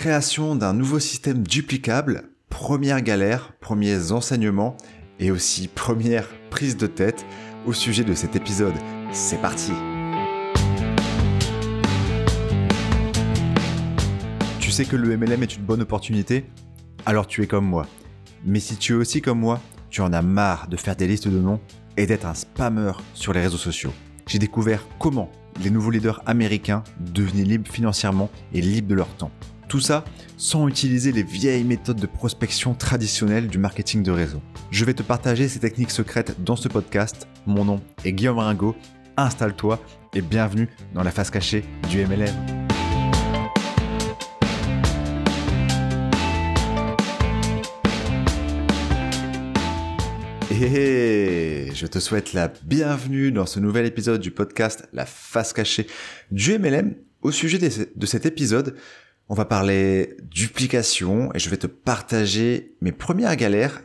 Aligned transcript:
création 0.00 0.54
d'un 0.54 0.72
nouveau 0.72 0.98
système 0.98 1.42
duplicable, 1.42 2.30
première 2.48 3.02
galère, 3.02 3.52
premiers 3.60 4.12
enseignements 4.12 4.74
et 5.18 5.30
aussi 5.30 5.68
première 5.68 6.26
prise 6.48 6.78
de 6.78 6.86
tête 6.86 7.26
au 7.66 7.74
sujet 7.74 8.02
de 8.02 8.14
cet 8.14 8.34
épisode. 8.34 8.72
C'est 9.12 9.42
parti 9.42 9.72
Tu 14.58 14.70
sais 14.70 14.86
que 14.86 14.96
le 14.96 15.18
MLM 15.18 15.42
est 15.42 15.56
une 15.56 15.64
bonne 15.64 15.82
opportunité? 15.82 16.46
Alors 17.04 17.26
tu 17.26 17.42
es 17.42 17.46
comme 17.46 17.66
moi. 17.66 17.86
Mais 18.42 18.58
si 18.58 18.76
tu 18.76 18.94
es 18.94 18.96
aussi 18.96 19.20
comme 19.20 19.40
moi, 19.40 19.60
tu 19.90 20.00
en 20.00 20.14
as 20.14 20.22
marre 20.22 20.68
de 20.68 20.78
faire 20.78 20.96
des 20.96 21.08
listes 21.08 21.28
de 21.28 21.38
noms 21.38 21.60
et 21.98 22.06
d'être 22.06 22.24
un 22.24 22.32
spammer 22.32 22.92
sur 23.12 23.34
les 23.34 23.42
réseaux 23.42 23.58
sociaux. 23.58 23.92
J'ai 24.26 24.38
découvert 24.38 24.82
comment 24.98 25.30
les 25.62 25.68
nouveaux 25.68 25.90
leaders 25.90 26.22
américains 26.24 26.84
devenaient 27.00 27.44
libres 27.44 27.70
financièrement 27.70 28.30
et 28.54 28.62
libres 28.62 28.88
de 28.88 28.94
leur 28.94 29.08
temps. 29.08 29.30
Tout 29.70 29.78
ça 29.78 30.04
sans 30.36 30.66
utiliser 30.66 31.12
les 31.12 31.22
vieilles 31.22 31.62
méthodes 31.62 32.00
de 32.00 32.06
prospection 32.08 32.74
traditionnelles 32.74 33.46
du 33.46 33.58
marketing 33.58 34.02
de 34.02 34.10
réseau. 34.10 34.42
Je 34.72 34.84
vais 34.84 34.94
te 34.94 35.04
partager 35.04 35.46
ces 35.46 35.60
techniques 35.60 35.92
secrètes 35.92 36.42
dans 36.42 36.56
ce 36.56 36.66
podcast. 36.66 37.28
Mon 37.46 37.64
nom 37.64 37.80
est 38.04 38.12
Guillaume 38.12 38.38
Ringo. 38.38 38.74
Installe-toi 39.16 39.80
et 40.12 40.22
bienvenue 40.22 40.68
dans 40.92 41.04
la 41.04 41.12
face 41.12 41.30
cachée 41.30 41.64
du 41.88 42.04
MLM. 42.04 42.34
Et 50.50 51.70
je 51.72 51.86
te 51.86 52.00
souhaite 52.00 52.32
la 52.32 52.52
bienvenue 52.64 53.30
dans 53.30 53.46
ce 53.46 53.60
nouvel 53.60 53.86
épisode 53.86 54.20
du 54.20 54.32
podcast 54.32 54.88
La 54.92 55.06
face 55.06 55.52
cachée 55.52 55.86
du 56.32 56.58
MLM. 56.58 56.96
Au 57.22 57.30
sujet 57.30 57.58
de 57.58 58.06
cet 58.06 58.26
épisode, 58.26 58.74
on 59.30 59.34
va 59.34 59.44
parler 59.44 60.16
duplication 60.22 61.32
et 61.34 61.38
je 61.38 61.48
vais 61.48 61.56
te 61.56 61.68
partager 61.68 62.74
mes 62.80 62.90
premières 62.90 63.36
galères 63.36 63.80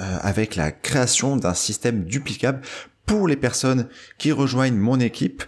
euh, 0.00 0.18
avec 0.20 0.56
la 0.56 0.72
création 0.72 1.36
d'un 1.36 1.54
système 1.54 2.04
duplicable 2.04 2.60
pour 3.06 3.28
les 3.28 3.36
personnes 3.36 3.88
qui 4.18 4.32
rejoignent 4.32 4.76
mon 4.76 4.98
équipe. 4.98 5.44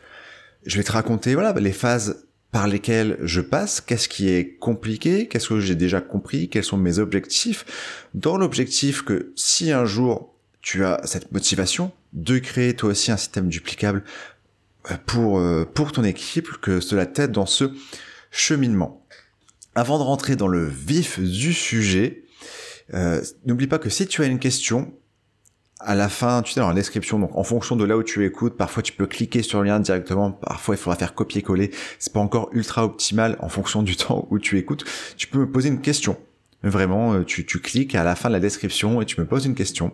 Je 0.64 0.77
vais 0.77 0.84
te 0.84 0.92
raconter 0.92 1.34
voilà 1.34 1.53
les 1.55 1.72
phases 1.72 2.25
par 2.53 2.69
lesquelles 2.69 3.19
je 3.20 3.41
passe, 3.41 3.81
qu'est-ce 3.81 4.08
qui 4.08 4.28
est 4.28 4.58
compliqué, 4.58 5.27
qu'est-ce 5.27 5.48
que 5.48 5.59
j'ai 5.59 5.75
déjà 5.75 6.00
compris, 6.00 6.48
quels 6.48 6.62
sont 6.62 6.77
mes 6.77 7.00
objectifs, 7.00 7.64
dans 8.14 8.36
l'objectif 8.36 9.03
que 9.03 9.33
si 9.34 9.72
un 9.72 9.84
jour 9.84 10.36
tu 10.61 10.84
as 10.84 11.00
cette 11.05 11.33
motivation 11.33 11.91
de 12.12 12.38
créer 12.38 12.77
toi 12.77 12.91
aussi 12.91 13.11
un 13.11 13.16
système 13.16 13.48
duplicable 13.48 14.05
euh, 14.92 14.94
pour, 15.05 15.41
euh, 15.41 15.64
pour 15.64 15.91
ton 15.91 16.05
équipe, 16.05 16.48
que 16.61 16.78
cela 16.78 17.06
t'aide 17.06 17.33
dans 17.33 17.47
ce 17.47 17.72
cheminement. 18.31 19.02
Avant 19.75 19.98
de 19.98 20.03
rentrer 20.03 20.37
dans 20.37 20.48
le 20.48 20.67
vif 20.67 21.19
du 21.19 21.55
sujet, 21.55 22.25
euh, 22.92 23.23
n'oublie 23.47 23.67
pas 23.67 23.78
que 23.78 23.89
si 23.89 24.06
tu 24.06 24.23
as 24.23 24.27
une 24.27 24.39
question, 24.39 24.92
à 25.81 25.95
la 25.95 26.09
fin, 26.09 26.42
tu 26.42 26.53
sais, 26.53 26.61
dans 26.61 26.69
la 26.69 26.75
description, 26.75 27.19
donc 27.19 27.34
en 27.34 27.42
fonction 27.42 27.75
de 27.75 27.84
là 27.84 27.97
où 27.97 28.03
tu 28.03 28.25
écoutes, 28.25 28.56
parfois 28.56 28.83
tu 28.83 28.93
peux 28.93 29.06
cliquer 29.06 29.43
sur 29.43 29.61
le 29.61 29.69
lien 29.69 29.81
directement, 29.81 30.31
parfois 30.31 30.75
il 30.75 30.78
faudra 30.78 30.97
faire 30.97 31.15
copier-coller, 31.15 31.70
c'est 31.98 32.12
pas 32.12 32.20
encore 32.20 32.50
ultra 32.53 32.84
optimal 32.84 33.37
en 33.41 33.48
fonction 33.48 33.83
du 33.83 33.97
temps 33.97 34.28
où 34.31 34.39
tu 34.39 34.59
écoutes, 34.59 34.84
tu 35.17 35.27
peux 35.27 35.39
me 35.39 35.50
poser 35.50 35.70
une 35.70 35.81
question. 35.81 36.19
Vraiment, 36.62 37.25
tu, 37.25 37.45
tu 37.45 37.59
cliques 37.59 37.97
à 37.97 38.05
la 38.05 38.15
fin 38.15 38.28
de 38.28 38.34
la 38.34 38.41
description 38.41 39.03
et 39.03 39.06
tu 39.06 39.20
me 39.20 39.27
poses 39.27 39.47
une 39.47 39.56
question. 39.56 39.93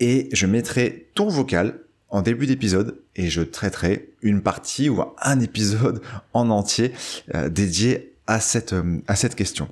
Et 0.00 0.28
je 0.32 0.46
mettrai 0.46 1.08
ton 1.14 1.28
vocal 1.28 1.78
en 2.10 2.20
début 2.20 2.46
d'épisode 2.46 2.98
et 3.16 3.30
je 3.30 3.40
traiterai 3.40 4.10
une 4.20 4.42
partie 4.42 4.90
ou 4.90 5.02
un 5.22 5.40
épisode 5.40 6.02
en 6.34 6.50
entier 6.50 6.92
euh, 7.34 7.48
dédié 7.48 8.11
à 8.26 8.40
cette, 8.40 8.72
euh, 8.72 8.98
à 9.06 9.16
cette 9.16 9.34
question. 9.34 9.68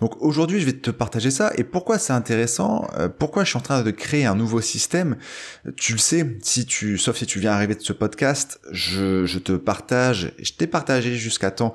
Donc 0.00 0.20
aujourd'hui, 0.20 0.60
je 0.60 0.66
vais 0.66 0.72
te 0.72 0.90
partager 0.90 1.30
ça. 1.30 1.52
Et 1.56 1.64
pourquoi 1.64 1.98
c'est 1.98 2.12
intéressant 2.12 2.88
euh, 2.96 3.08
Pourquoi 3.08 3.44
je 3.44 3.50
suis 3.50 3.58
en 3.58 3.62
train 3.62 3.82
de 3.82 3.90
créer 3.90 4.26
un 4.26 4.34
nouveau 4.34 4.60
système? 4.60 5.16
Tu 5.76 5.92
le 5.92 5.98
sais, 5.98 6.38
si 6.42 6.66
tu, 6.66 6.98
sauf 6.98 7.16
si 7.16 7.26
tu 7.26 7.38
viens 7.40 7.52
arriver 7.52 7.74
de 7.74 7.80
ce 7.80 7.92
podcast, 7.92 8.60
je, 8.70 9.24
je 9.26 9.38
te 9.38 9.52
partage, 9.52 10.32
je 10.38 10.52
t'ai 10.52 10.66
partagé 10.66 11.16
jusqu'à 11.16 11.50
temps 11.50 11.72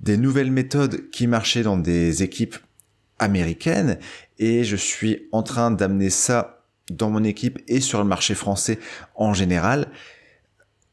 des 0.00 0.16
nouvelles 0.16 0.52
méthodes 0.52 1.10
qui 1.10 1.26
marchaient 1.26 1.62
dans 1.62 1.76
des 1.76 2.22
équipes 2.22 2.56
américaines, 3.18 3.98
et 4.38 4.64
je 4.64 4.76
suis 4.76 5.28
en 5.30 5.42
train 5.42 5.70
d'amener 5.70 6.10
ça 6.10 6.64
dans 6.90 7.10
mon 7.10 7.22
équipe 7.22 7.60
et 7.68 7.80
sur 7.80 8.00
le 8.00 8.04
marché 8.04 8.34
français 8.34 8.78
en 9.14 9.32
général. 9.34 9.88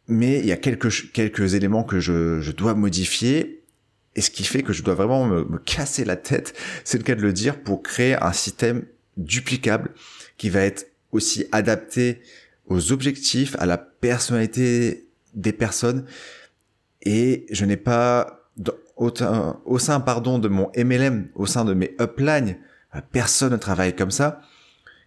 Mais 0.07 0.39
il 0.39 0.45
y 0.45 0.51
a 0.51 0.57
quelques, 0.57 1.11
quelques 1.11 1.53
éléments 1.53 1.83
que 1.83 1.99
je, 1.99 2.41
je 2.41 2.51
dois 2.51 2.73
modifier. 2.73 3.58
Et 4.19 4.21
ce 4.21 4.31
qui 4.31 4.43
fait 4.43 4.63
que 4.63 4.73
je 4.73 4.83
dois 4.83 4.95
vraiment 4.95 5.25
me, 5.25 5.57
casser 5.59 6.03
la 6.03 6.17
tête, 6.17 6.53
c'est 6.83 6.97
le 6.97 7.05
cas 7.05 7.15
de 7.15 7.21
le 7.21 7.31
dire, 7.31 7.57
pour 7.57 7.81
créer 7.81 8.21
un 8.21 8.33
système 8.33 8.83
duplicable 9.15 9.91
qui 10.35 10.49
va 10.49 10.59
être 10.59 10.87
aussi 11.13 11.45
adapté 11.53 12.19
aux 12.65 12.91
objectifs, 12.91 13.55
à 13.59 13.65
la 13.65 13.77
personnalité 13.77 15.07
des 15.35 15.53
personnes. 15.53 16.03
Et 17.01 17.45
je 17.49 17.63
n'ai 17.63 17.77
pas, 17.77 18.41
au, 18.97 19.79
sein 19.79 20.01
pardon, 20.01 20.37
de 20.37 20.49
mon 20.49 20.69
MLM, 20.75 21.29
au 21.33 21.45
sein 21.45 21.63
de 21.63 21.73
mes 21.73 21.95
uplines, 21.97 22.57
personne 23.13 23.53
ne 23.53 23.57
travaille 23.57 23.95
comme 23.95 24.11
ça. 24.11 24.41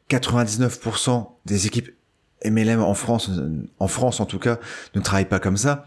99% 0.09 1.29
des 1.45 1.67
équipes 1.67 1.91
MLM 2.47 2.81
en 2.81 2.95
France, 2.95 3.31
en 3.79 3.89
France 3.89 4.21
en 4.21 4.25
tout 4.25 4.39
cas, 4.39 4.59
ne 4.95 5.03
travaillent 5.03 5.27
pas 5.29 5.39
comme 5.39 5.59
ça. 5.59 5.85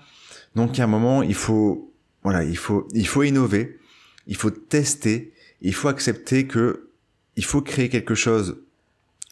Donc, 0.55 0.77
à 0.77 0.83
un 0.83 0.87
moment, 0.87 1.23
il 1.23 1.33
faut, 1.33 1.91
voilà, 2.25 2.43
il 2.43 2.57
faut, 2.57 2.87
il 2.93 3.07
faut 3.07 3.23
innover, 3.23 3.79
il 4.27 4.35
faut 4.35 4.49
tester, 4.49 5.31
il 5.61 5.73
faut 5.73 5.87
accepter 5.87 6.47
que 6.47 6.89
il 7.37 7.45
faut 7.45 7.61
créer 7.61 7.87
quelque 7.87 8.15
chose 8.15 8.57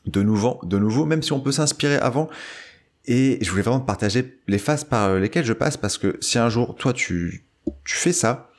de 0.05 0.21
nouveau, 0.21 0.59
de 0.63 0.77
nouveau, 0.77 1.05
même 1.05 1.23
si 1.23 1.33
on 1.33 1.39
peut 1.39 1.51
s'inspirer 1.51 1.97
avant. 1.97 2.29
Et 3.05 3.37
je 3.41 3.49
voulais 3.49 3.63
vraiment 3.63 3.81
partager 3.81 4.39
les 4.47 4.57
phases 4.59 4.83
par 4.83 5.15
lesquelles 5.15 5.43
je 5.43 5.53
passe 5.53 5.75
parce 5.75 5.97
que 5.97 6.17
si 6.21 6.37
un 6.37 6.49
jour, 6.49 6.75
toi, 6.75 6.93
tu, 6.93 7.43
tu 7.83 7.95
fais 7.95 8.13
ça, 8.13 8.49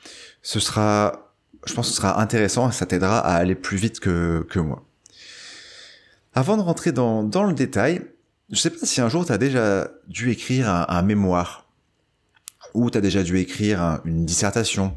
ce 0.42 0.60
sera, 0.60 1.32
je 1.66 1.72
pense 1.72 1.86
que 1.86 1.94
ce 1.94 1.96
sera 1.96 2.20
intéressant 2.20 2.68
et 2.68 2.72
ça 2.72 2.84
t'aidera 2.84 3.20
à 3.20 3.34
aller 3.36 3.54
plus 3.54 3.78
vite 3.78 4.00
que, 4.00 4.44
que 4.50 4.58
moi. 4.58 4.84
Avant 6.34 6.56
de 6.56 6.62
rentrer 6.62 6.92
dans, 6.92 7.22
dans 7.22 7.44
le 7.44 7.54
détail, 7.54 8.02
je 8.50 8.58
sais 8.58 8.70
pas 8.70 8.84
si 8.84 9.00
un 9.00 9.08
jour 9.08 9.24
tu 9.24 9.32
as 9.32 9.38
déjà 9.38 9.90
dû 10.08 10.30
écrire 10.30 10.68
un, 10.68 11.02
mémoire 11.02 11.63
ou 12.74 12.90
tu 12.90 12.98
as 12.98 13.00
déjà 13.00 13.22
dû 13.22 13.38
écrire 13.38 14.00
une 14.04 14.26
dissertation. 14.26 14.96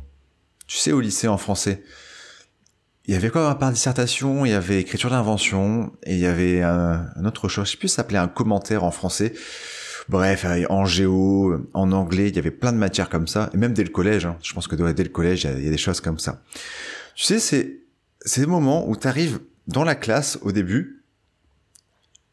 Tu 0.68 0.78
sais, 0.78 0.92
au 0.92 1.00
lycée 1.00 1.28
en 1.28 1.38
français, 1.38 1.84
il 3.06 3.14
y 3.14 3.18
avait 3.18 3.30
quoi 3.30 3.58
par 3.58 3.72
dissertation? 3.72 4.46
Il 4.46 4.52
y 4.52 4.56
avait 4.56 4.82
écriture 4.82 5.10
d'invention 5.10 5.94
et 6.04 6.16
il 6.16 6.20
y 6.20 6.26
avait 6.26 6.62
un, 6.62 7.08
autre 7.24 7.48
chose. 7.48 7.68
Je 7.68 7.72
sais 7.72 7.78
plus, 7.78 7.88
s'appelait 7.88 8.18
un 8.18 8.28
commentaire 8.28 8.84
en 8.84 8.92
français. 8.92 9.34
Bref, 10.10 10.46
en 10.70 10.86
géo, 10.86 11.68
en 11.74 11.92
anglais, 11.92 12.30
il 12.30 12.36
y 12.36 12.40
avait 12.40 12.52
plein 12.52 12.74
de 12.74 12.78
matières 12.78 13.10
comme 13.10 13.28
ça, 13.28 13.50
et 13.54 13.58
même 13.58 13.74
dès 13.74 13.84
le 13.84 13.90
collège. 13.90 14.26
Hein. 14.26 14.38
Je 14.42 14.54
pense 14.54 14.68
que 14.68 14.76
dès 14.76 15.04
le 15.04 15.10
collège, 15.10 15.44
il 15.44 15.64
y, 15.64 15.68
a, 15.68 15.72
des 15.72 15.78
choses 15.78 16.02
comme 16.02 16.20
ça. 16.20 16.42
Tu 17.16 17.24
sais, 17.24 17.40
c'est 17.40 18.42
des 18.42 18.48
moments 18.48 18.88
où 18.90 18.96
tu 18.96 19.08
arrives 19.08 19.40
dans 19.68 19.84
la 19.84 19.96
classe 19.96 20.38
au 20.42 20.52
début 20.52 21.04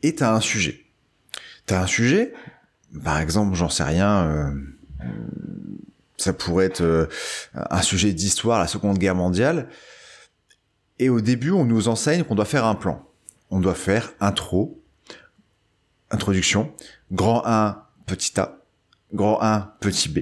et 0.02 0.14
t'as 0.14 0.32
un 0.32 0.40
sujet. 0.40 0.84
T'as 1.66 1.82
un 1.82 1.86
sujet, 1.86 2.32
par 3.02 3.18
exemple, 3.18 3.54
j'en 3.54 3.68
sais 3.68 3.84
rien, 3.84 4.24
euh, 4.26 4.50
ça 6.16 6.32
pourrait 6.32 6.66
être 6.66 6.82
euh, 6.82 7.06
un 7.54 7.82
sujet 7.82 8.12
d'histoire, 8.12 8.58
la 8.58 8.66
Seconde 8.66 8.98
Guerre 8.98 9.14
mondiale, 9.14 9.68
et 10.98 11.08
au 11.08 11.20
début, 11.20 11.50
on 11.50 11.64
nous 11.64 11.88
enseigne 11.88 12.22
qu'on 12.22 12.34
doit 12.34 12.44
faire 12.44 12.64
un 12.64 12.76
plan. 12.76 13.04
On 13.50 13.60
doit 13.60 13.74
faire 13.74 14.12
intro, 14.20 14.80
introduction, 16.10 16.72
grand 17.10 17.42
1, 17.44 17.82
petit 18.06 18.38
a, 18.38 18.58
grand 19.12 19.42
1, 19.42 19.72
petit 19.80 20.08
b, 20.08 20.20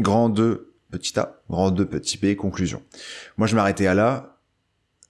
grand 0.00 0.28
2, 0.28 0.74
petit 0.90 1.18
a, 1.18 1.40
grand 1.48 1.70
2, 1.70 1.86
petit 1.86 2.18
b, 2.18 2.36
conclusion. 2.36 2.82
Moi, 3.38 3.46
je 3.46 3.56
m'arrêtais 3.56 3.86
à 3.86 3.94
là, 3.94 4.34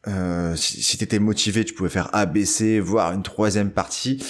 euh, 0.07 0.55
si, 0.57 0.83
si 0.83 0.99
tu 0.99 1.05
étais 1.05 1.19
motivé, 1.19 1.65
tu 1.65 1.75
pouvais 1.75 1.89
faire 1.89 2.11
A, 2.13 2.27
B, 2.27 2.45
C, 2.45 2.79
voire 2.81 3.13
une 3.13 3.23
troisième 3.23 3.71
partie. 3.71 4.25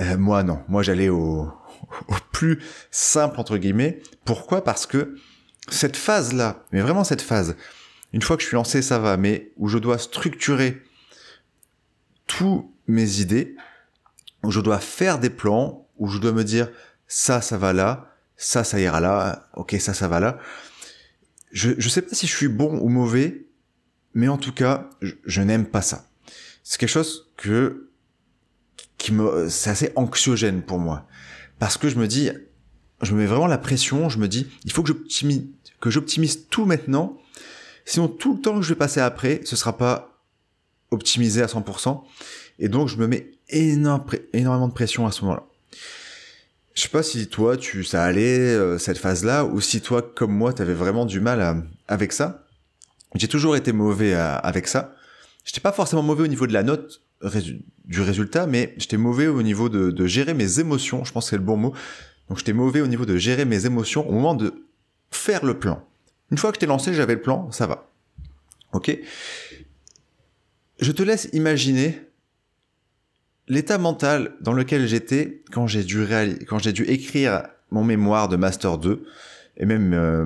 Euh, 0.00 0.16
moi, 0.16 0.42
non. 0.42 0.60
Moi, 0.68 0.82
j'allais 0.82 1.08
au, 1.08 1.48
au 2.08 2.14
plus 2.32 2.60
simple, 2.90 3.38
entre 3.38 3.58
guillemets. 3.58 4.02
Pourquoi? 4.24 4.64
Parce 4.64 4.86
que 4.86 5.16
cette 5.68 5.96
phase-là, 5.96 6.64
mais 6.72 6.80
vraiment 6.80 7.04
cette 7.04 7.22
phase, 7.22 7.56
une 8.12 8.22
fois 8.22 8.36
que 8.36 8.42
je 8.42 8.48
suis 8.48 8.56
lancé, 8.56 8.82
ça 8.82 8.98
va, 8.98 9.16
mais 9.16 9.52
où 9.56 9.68
je 9.68 9.78
dois 9.78 9.98
structurer 9.98 10.82
tous 12.26 12.74
mes 12.88 13.20
idées, 13.20 13.56
où 14.42 14.50
je 14.50 14.60
dois 14.60 14.78
faire 14.78 15.18
des 15.18 15.30
plans, 15.30 15.86
où 15.98 16.08
je 16.08 16.18
dois 16.18 16.32
me 16.32 16.44
dire 16.44 16.68
ça, 17.06 17.40
ça 17.40 17.56
va 17.56 17.72
là, 17.72 18.12
ça, 18.36 18.64
ça 18.64 18.80
ira 18.80 19.00
là, 19.00 19.48
ok, 19.54 19.76
ça, 19.78 19.94
ça 19.94 20.08
va 20.08 20.18
là. 20.18 20.38
Je, 21.52 21.70
je 21.78 21.88
sais 21.88 22.02
pas 22.02 22.14
si 22.14 22.26
je 22.26 22.34
suis 22.34 22.48
bon 22.48 22.78
ou 22.80 22.88
mauvais, 22.88 23.46
mais 24.14 24.28
en 24.28 24.38
tout 24.38 24.52
cas, 24.52 24.90
je, 25.00 25.40
n'aime 25.40 25.66
pas 25.66 25.82
ça. 25.82 26.06
C'est 26.64 26.78
quelque 26.78 26.88
chose 26.90 27.30
que 27.36 27.88
qui 28.98 29.12
me 29.12 29.48
c'est 29.48 29.70
assez 29.70 29.92
anxiogène 29.96 30.62
pour 30.62 30.78
moi 30.78 31.06
parce 31.62 31.78
que 31.78 31.88
je 31.88 31.94
me 31.94 32.08
dis 32.08 32.28
je 33.02 33.12
me 33.14 33.20
mets 33.20 33.26
vraiment 33.26 33.46
la 33.46 33.56
pression, 33.56 34.08
je 34.08 34.18
me 34.18 34.26
dis 34.26 34.48
il 34.64 34.72
faut 34.72 34.82
que 34.82 35.90
j'optimise 35.90 36.48
tout 36.50 36.66
maintenant 36.66 37.22
Sinon, 37.84 38.08
tout 38.08 38.34
le 38.34 38.40
temps 38.40 38.56
que 38.56 38.62
je 38.62 38.70
vais 38.70 38.78
passer 38.78 38.98
après, 38.98 39.40
ce 39.44 39.54
sera 39.54 39.76
pas 39.76 40.20
optimisé 40.90 41.40
à 41.40 41.46
100%. 41.46 42.02
Et 42.58 42.68
donc, 42.68 42.88
je 42.88 42.96
me 42.96 43.06
mets 43.06 43.30
énormément 43.48 44.68
de 44.68 44.72
pression 44.72 45.06
à 45.06 45.12
ce 45.12 45.22
moment-là. 45.22 45.44
Je 46.74 46.82
sais 46.82 46.88
pas 46.88 47.02
si 47.02 47.28
toi, 47.28 47.56
tu, 47.56 47.84
ça 47.84 48.02
allait, 48.02 48.38
euh, 48.38 48.78
cette 48.78 48.98
phase-là, 48.98 49.44
ou 49.44 49.60
si 49.60 49.80
toi, 49.80 50.02
comme 50.02 50.32
moi, 50.32 50.52
tu 50.52 50.62
avais 50.62 50.74
vraiment 50.74 51.06
du 51.06 51.20
mal 51.20 51.64
avec 51.88 52.12
ça. 52.12 52.46
J'ai 53.14 53.28
toujours 53.28 53.56
été 53.56 53.72
mauvais 53.72 54.14
avec 54.14 54.68
ça. 54.68 54.94
J'étais 55.44 55.60
pas 55.60 55.72
forcément 55.72 56.02
mauvais 56.02 56.24
au 56.24 56.28
niveau 56.28 56.46
de 56.46 56.52
la 56.52 56.62
note 56.62 57.02
du 57.84 58.00
résultat, 58.00 58.46
mais 58.46 58.74
j'étais 58.76 58.96
mauvais 58.96 59.26
au 59.26 59.42
niveau 59.42 59.68
de, 59.68 60.06
gérer 60.06 60.34
mes 60.34 60.60
émotions. 60.60 61.04
Je 61.04 61.12
pense 61.12 61.26
que 61.26 61.30
c'est 61.30 61.36
le 61.36 61.42
bon 61.42 61.56
mot. 61.56 61.72
Donc 62.28 62.38
j'étais 62.38 62.52
mauvais 62.52 62.80
au 62.80 62.86
niveau 62.86 63.04
de 63.04 63.16
gérer 63.16 63.44
mes 63.44 63.66
émotions 63.66 64.08
au 64.08 64.12
moment 64.12 64.34
de 64.34 64.66
faire 65.10 65.44
le 65.44 65.58
plan. 65.58 65.84
Une 66.30 66.38
fois 66.38 66.50
que 66.50 66.56
je 66.56 66.60
t'ai 66.60 66.66
lancé, 66.66 66.94
j'avais 66.94 67.14
le 67.14 67.22
plan, 67.22 67.50
ça 67.50 67.66
va. 67.66 67.90
Ok? 68.72 68.96
Je 70.80 70.92
te 70.92 71.02
laisse 71.02 71.28
imaginer 71.32 72.00
l'état 73.48 73.78
mental 73.78 74.34
dans 74.40 74.52
lequel 74.52 74.86
j'étais 74.86 75.42
quand 75.52 75.66
j'ai 75.66 75.84
dû, 75.84 76.06
quand 76.48 76.58
j'ai 76.58 76.72
dû 76.72 76.84
écrire 76.84 77.44
mon 77.70 77.84
mémoire 77.84 78.28
de 78.28 78.36
Master 78.36 78.78
2 78.78 79.04
et 79.58 79.66
même 79.66 79.92
euh, 79.92 80.24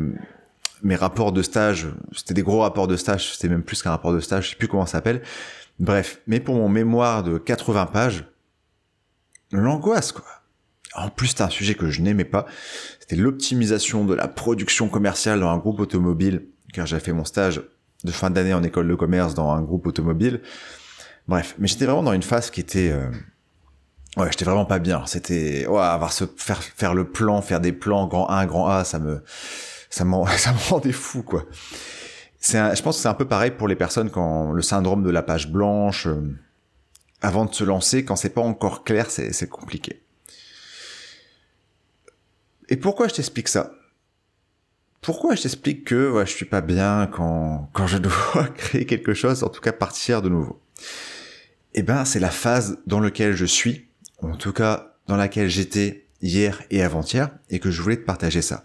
mes 0.82 0.96
rapports 0.96 1.32
de 1.32 1.43
stage. 1.43 1.88
C'était 2.12 2.34
des 2.34 2.43
gros 2.43 2.60
rapports 2.60 2.87
de 2.87 2.96
stage, 2.96 3.32
c'était 3.32 3.48
même 3.48 3.62
plus 3.62 3.82
qu'un 3.82 3.90
rapport 3.90 4.12
de 4.12 4.20
stage, 4.20 4.44
je 4.44 4.50
sais 4.50 4.56
plus 4.56 4.69
comment 4.69 4.87
ça 4.87 4.93
s'appelle. 4.93 5.22
Bref, 5.78 6.20
mais 6.26 6.40
pour 6.40 6.55
mon 6.55 6.69
mémoire 6.69 7.23
de 7.23 7.38
80 7.38 7.87
pages, 7.87 8.25
l'angoisse 9.52 10.12
quoi. 10.12 10.25
En 10.94 11.11
plus, 11.11 11.28
c'est 11.28 11.43
un 11.43 11.50
sujet 11.50 11.75
que 11.75 11.90
je 11.90 12.00
n'aimais 12.00 12.25
pas. 12.25 12.46
C'était 13.00 13.17
l'optimisation 13.17 14.05
de 14.05 14.14
la 14.14 14.28
production 14.28 14.88
commerciale 14.88 15.40
dans 15.40 15.50
un 15.50 15.58
groupe 15.58 15.81
automobile, 15.81 16.46
car 16.73 16.87
j'avais 16.87 17.05
fait 17.05 17.12
mon 17.12 17.25
stage 17.25 17.62
de 18.05 18.11
fin 18.11 18.31
d'année 18.31 18.55
en 18.55 18.62
école 18.62 18.88
de 18.88 18.94
commerce 18.94 19.34
dans 19.34 19.50
un 19.50 19.61
groupe 19.61 19.87
automobile. 19.87 20.40
Bref, 21.28 21.55
mais 21.58 21.69
j'étais 21.69 21.84
vraiment 21.84 22.02
dans 22.02 22.12
une 22.12 22.22
phase 22.22 22.50
qui 22.50 22.61
était... 22.61 22.90
Euh... 22.90 23.11
Ouais, 24.17 24.29
j'étais 24.31 24.46
vraiment 24.46 24.64
pas 24.64 24.79
bien. 24.79 25.05
C'était... 25.06 25.67
Ouais, 25.67 25.82
avoir 25.82 26.12
se 26.12 26.25
faire, 26.37 26.62
faire 26.62 26.94
le 26.94 27.11
plan, 27.11 27.43
faire 27.43 27.61
des 27.61 27.72
plans 27.72 28.06
grand 28.06 28.31
1, 28.31 28.46
grand 28.46 28.69
A, 28.69 28.84
ça 28.84 28.99
me... 28.99 29.22
Ça, 29.90 30.05
ça 30.38 30.52
me 30.52 30.70
rendait 30.70 30.93
fou, 30.93 31.22
quoi. 31.22 31.44
C'est 32.38 32.76
je 32.76 32.82
pense 32.82 32.96
que 32.96 33.02
c'est 33.02 33.08
un 33.08 33.14
peu 33.14 33.26
pareil 33.26 33.50
pour 33.50 33.68
les 33.68 33.76
personnes 33.76 34.10
quand 34.10 34.52
le 34.52 34.62
syndrome 34.62 35.02
de 35.02 35.10
la 35.10 35.22
page 35.22 35.50
blanche, 35.50 36.06
euh, 36.06 36.36
avant 37.22 37.44
de 37.44 37.54
se 37.54 37.64
lancer, 37.64 38.04
quand 38.04 38.16
c'est 38.16 38.30
pas 38.30 38.42
encore 38.42 38.84
clair, 38.84 39.10
c'est 39.10 39.48
compliqué. 39.48 40.02
Et 42.68 42.76
pourquoi 42.76 43.08
je 43.08 43.14
t'explique 43.14 43.48
ça? 43.48 43.72
Pourquoi 45.00 45.34
je 45.34 45.42
t'explique 45.42 45.84
que 45.84 46.10
ouais, 46.10 46.26
je 46.26 46.32
suis 46.32 46.46
pas 46.46 46.60
bien 46.60 47.08
quand, 47.12 47.70
quand 47.72 47.86
je 47.86 47.98
dois 47.98 48.48
créer 48.54 48.86
quelque 48.86 49.14
chose, 49.14 49.44
en 49.44 49.48
tout 49.48 49.60
cas 49.60 49.72
partir 49.72 50.20
de 50.22 50.28
nouveau? 50.28 50.60
Eh 51.74 51.82
ben, 51.82 52.04
c'est 52.04 52.20
la 52.20 52.30
phase 52.30 52.78
dans 52.86 53.00
laquelle 53.00 53.34
je 53.34 53.44
suis, 53.44 53.86
en 54.22 54.36
tout 54.36 54.52
cas 54.52 54.96
dans 55.06 55.16
laquelle 55.16 55.48
j'étais 55.48 56.06
hier 56.22 56.62
et 56.70 56.82
avant-hier, 56.82 57.30
et 57.50 57.60
que 57.60 57.70
je 57.70 57.82
voulais 57.82 57.96
te 57.96 58.04
partager 58.04 58.42
ça. 58.42 58.64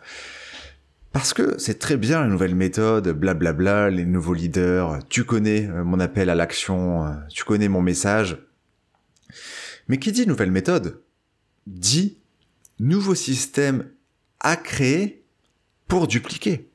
Parce 1.13 1.33
que 1.33 1.57
c'est 1.57 1.79
très 1.79 1.97
bien 1.97 2.21
la 2.21 2.27
nouvelle 2.27 2.55
méthode, 2.55 3.09
blablabla, 3.09 3.89
les 3.89 4.05
nouveaux 4.05 4.33
leaders, 4.33 4.99
tu 5.09 5.25
connais 5.25 5.67
euh, 5.67 5.83
mon 5.83 5.99
appel 5.99 6.29
à 6.29 6.35
l'action, 6.35 7.05
euh, 7.05 7.11
tu 7.29 7.43
connais 7.43 7.67
mon 7.67 7.81
message. 7.81 8.37
Mais 9.87 9.97
qui 9.97 10.11
dit 10.11 10.25
nouvelle 10.25 10.51
méthode 10.51 11.01
dit 11.67 12.17
nouveau 12.79 13.13
système 13.13 13.89
à 14.39 14.55
créer 14.55 15.23
pour 15.87 16.07
dupliquer 16.07 16.69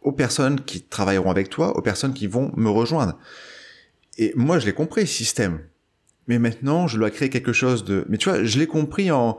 aux 0.00 0.12
personnes 0.12 0.60
qui 0.60 0.82
travailleront 0.82 1.30
avec 1.30 1.50
toi, 1.50 1.76
aux 1.76 1.82
personnes 1.82 2.14
qui 2.14 2.26
vont 2.26 2.52
me 2.56 2.70
rejoindre. 2.70 3.18
Et 4.18 4.32
moi, 4.36 4.58
je 4.58 4.66
l'ai 4.66 4.72
compris, 4.72 5.06
système. 5.06 5.60
Mais 6.26 6.38
maintenant, 6.38 6.86
je 6.86 6.96
dois 6.96 7.10
créer 7.10 7.28
quelque 7.28 7.52
chose 7.52 7.84
de... 7.84 8.04
Mais 8.08 8.16
tu 8.16 8.28
vois, 8.28 8.42
je 8.42 8.58
l'ai 8.58 8.66
compris 8.66 9.10
en... 9.10 9.36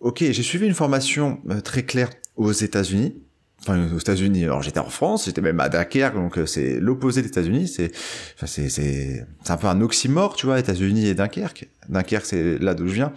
Ok, 0.00 0.18
j'ai 0.18 0.42
suivi 0.42 0.66
une 0.66 0.74
formation 0.74 1.40
euh, 1.50 1.60
très 1.60 1.84
claire 1.84 2.10
aux 2.36 2.52
États-Unis. 2.52 3.22
Enfin, 3.62 3.88
aux 3.94 3.98
États-Unis. 3.98 4.44
Alors, 4.44 4.62
j'étais 4.62 4.80
en 4.80 4.88
France, 4.88 5.26
j'étais 5.26 5.40
même 5.40 5.60
à 5.60 5.68
Dunkerque, 5.68 6.16
donc 6.16 6.36
euh, 6.36 6.46
c'est 6.46 6.80
l'opposé 6.80 7.22
des 7.22 7.28
États-Unis. 7.28 7.68
C'est, 7.68 7.92
enfin, 8.34 8.46
c'est, 8.46 8.68
c'est, 8.68 9.24
c'est 9.44 9.50
un 9.52 9.56
peu 9.56 9.68
un 9.68 9.80
oxymore, 9.80 10.34
tu 10.34 10.46
vois, 10.46 10.58
États-Unis 10.58 11.06
et 11.06 11.14
Dunkerque. 11.14 11.68
Dunkerque, 11.88 12.26
c'est 12.26 12.58
là 12.58 12.74
d'où 12.74 12.88
je 12.88 12.94
viens. 12.94 13.12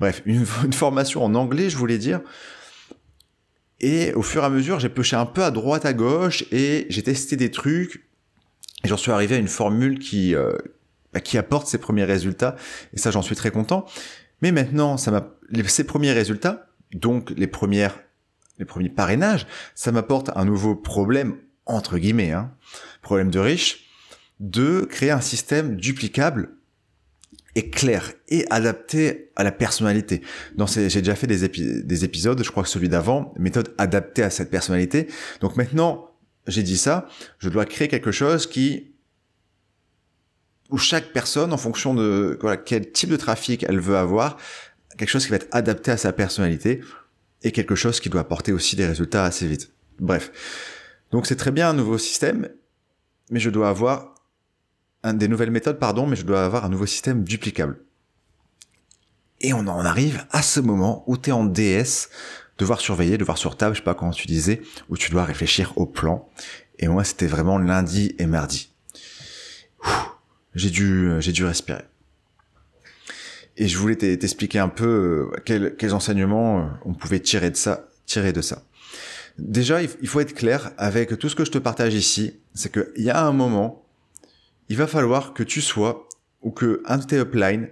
Bref, 0.00 0.22
une, 0.26 0.44
formation 0.72 1.24
en 1.24 1.34
anglais, 1.36 1.70
je 1.70 1.76
voulais 1.76 1.98
dire. 1.98 2.20
Et 3.80 4.12
au 4.14 4.22
fur 4.22 4.42
et 4.42 4.46
à 4.46 4.50
mesure, 4.50 4.80
j'ai 4.80 4.88
pêché 4.88 5.14
un 5.14 5.26
peu 5.26 5.44
à 5.44 5.52
droite, 5.52 5.84
à 5.84 5.92
gauche, 5.92 6.44
et 6.50 6.86
j'ai 6.88 7.02
testé 7.02 7.36
des 7.36 7.52
trucs. 7.52 8.04
Et 8.82 8.88
j'en 8.88 8.96
suis 8.96 9.12
arrivé 9.12 9.36
à 9.36 9.38
une 9.38 9.48
formule 9.48 10.00
qui, 10.00 10.34
euh, 10.34 10.52
qui 11.22 11.38
apporte 11.38 11.68
ses 11.68 11.78
premiers 11.78 12.04
résultats. 12.04 12.56
Et 12.92 12.98
ça, 12.98 13.12
j'en 13.12 13.22
suis 13.22 13.36
très 13.36 13.52
content. 13.52 13.86
Mais 14.42 14.50
maintenant, 14.50 14.96
ça 14.96 15.10
m'a, 15.10 15.26
ces 15.66 15.84
premiers 15.84 16.12
résultats, 16.12 16.66
donc 16.92 17.30
les 17.36 17.46
premières, 17.46 17.98
les 18.58 18.64
premiers 18.64 18.88
parrainages, 18.88 19.46
ça 19.74 19.92
m'apporte 19.92 20.30
un 20.34 20.44
nouveau 20.44 20.74
problème, 20.74 21.36
entre 21.66 21.98
guillemets, 21.98 22.32
hein, 22.32 22.52
problème 23.02 23.30
de 23.30 23.38
riche, 23.38 23.86
de 24.40 24.80
créer 24.82 25.10
un 25.10 25.20
système 25.20 25.76
duplicable 25.76 26.56
et 27.56 27.70
clair 27.70 28.12
et 28.28 28.46
adapté 28.50 29.30
à 29.36 29.44
la 29.44 29.52
personnalité. 29.52 30.22
Dans 30.56 30.66
j'ai 30.66 30.88
déjà 30.88 31.14
fait 31.14 31.26
des, 31.26 31.48
des 31.48 32.04
épisodes, 32.04 32.42
je 32.42 32.50
crois 32.50 32.64
que 32.64 32.68
celui 32.68 32.88
d'avant, 32.88 33.32
méthode 33.38 33.74
adaptée 33.78 34.22
à 34.22 34.30
cette 34.30 34.50
personnalité. 34.50 35.08
Donc 35.40 35.56
maintenant, 35.56 36.10
j'ai 36.46 36.62
dit 36.62 36.76
ça, 36.76 37.08
je 37.38 37.48
dois 37.48 37.64
créer 37.64 37.88
quelque 37.88 38.10
chose 38.10 38.46
qui 38.46 38.94
où 40.70 40.78
chaque 40.78 41.12
personne, 41.12 41.52
en 41.52 41.56
fonction 41.56 41.94
de 41.94 42.38
voilà, 42.40 42.56
quel 42.56 42.90
type 42.90 43.10
de 43.10 43.16
trafic 43.16 43.64
elle 43.68 43.78
veut 43.78 43.96
avoir, 43.96 44.38
quelque 44.96 45.08
chose 45.08 45.24
qui 45.24 45.30
va 45.30 45.36
être 45.36 45.48
adapté 45.52 45.90
à 45.90 45.96
sa 45.96 46.12
personnalité 46.12 46.80
et 47.44 47.52
quelque 47.52 47.76
chose 47.76 48.00
qui 48.00 48.08
doit 48.08 48.22
apporter 48.22 48.52
aussi 48.52 48.74
des 48.74 48.86
résultats 48.86 49.24
assez 49.24 49.46
vite. 49.46 49.70
Bref. 50.00 50.32
Donc 51.12 51.26
c'est 51.26 51.36
très 51.36 51.52
bien 51.52 51.68
un 51.70 51.74
nouveau 51.74 51.98
système, 51.98 52.48
mais 53.30 53.38
je 53.38 53.50
dois 53.50 53.68
avoir 53.68 54.14
des 55.04 55.28
nouvelles 55.28 55.50
méthodes, 55.50 55.78
pardon, 55.78 56.06
mais 56.06 56.16
je 56.16 56.24
dois 56.24 56.44
avoir 56.44 56.64
un 56.64 56.70
nouveau 56.70 56.86
système 56.86 57.22
duplicable. 57.22 57.78
Et 59.40 59.52
on 59.52 59.60
en 59.60 59.84
arrive 59.84 60.26
à 60.30 60.42
ce 60.42 60.60
moment 60.60 61.04
où 61.06 61.18
tu 61.18 61.28
es 61.28 61.32
en 61.32 61.44
DS, 61.44 62.08
devoir 62.56 62.80
surveiller, 62.80 63.18
devoir 63.18 63.36
sur 63.36 63.56
table, 63.56 63.74
je 63.74 63.80
sais 63.80 63.84
pas 63.84 63.94
comment 63.94 64.12
tu 64.12 64.26
disais, 64.26 64.62
où 64.88 64.96
tu 64.96 65.10
dois 65.10 65.24
réfléchir 65.24 65.76
au 65.76 65.84
plan. 65.84 66.28
Et 66.78 66.88
moi, 66.88 67.04
c'était 67.04 67.26
vraiment 67.26 67.58
lundi 67.58 68.14
et 68.18 68.26
mardi. 68.26 68.70
J'ai 70.54 70.70
dû, 70.70 71.10
j'ai 71.18 71.32
dû 71.32 71.44
respirer. 71.44 71.82
Et 73.56 73.68
je 73.68 73.78
voulais 73.78 73.96
t'expliquer 73.96 74.58
un 74.58 74.68
peu 74.68 75.30
euh, 75.32 75.70
quels, 75.76 75.94
enseignements 75.94 76.60
euh, 76.60 76.64
on 76.84 76.94
pouvait 76.94 77.20
tirer 77.20 77.50
de 77.50 77.56
ça, 77.56 77.88
tirer 78.06 78.32
de 78.32 78.40
ça. 78.40 78.62
Déjà, 79.38 79.82
il 79.82 80.06
faut 80.06 80.20
être 80.20 80.34
clair 80.34 80.70
avec 80.78 81.18
tout 81.18 81.28
ce 81.28 81.34
que 81.34 81.44
je 81.44 81.50
te 81.50 81.58
partage 81.58 81.94
ici, 81.94 82.38
c'est 82.54 82.70
qu'il 82.72 83.02
y 83.04 83.10
a 83.10 83.24
un 83.24 83.32
moment 83.32 83.84
il 84.68 84.76
va 84.76 84.86
falloir 84.86 85.34
que 85.34 85.42
tu 85.42 85.60
sois, 85.60 86.08
ou 86.42 86.50
que 86.50 86.82
un 86.86 86.98
de 86.98 87.04
tes 87.04 87.20
uplines, 87.20 87.68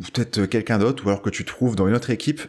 ou 0.00 0.04
peut-être 0.04 0.46
quelqu'un 0.46 0.78
d'autre, 0.78 1.04
ou 1.04 1.08
alors 1.08 1.22
que 1.22 1.30
tu 1.30 1.44
trouves 1.44 1.76
dans 1.76 1.88
une 1.88 1.94
autre 1.94 2.10
équipe, 2.10 2.42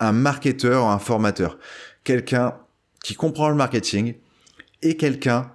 un 0.00 0.12
marketeur 0.12 0.86
un 0.86 0.98
formateur. 0.98 1.58
Quelqu'un 2.04 2.58
qui 3.02 3.14
comprend 3.14 3.48
le 3.48 3.54
marketing 3.54 4.14
et 4.82 4.96
quelqu'un 4.96 5.52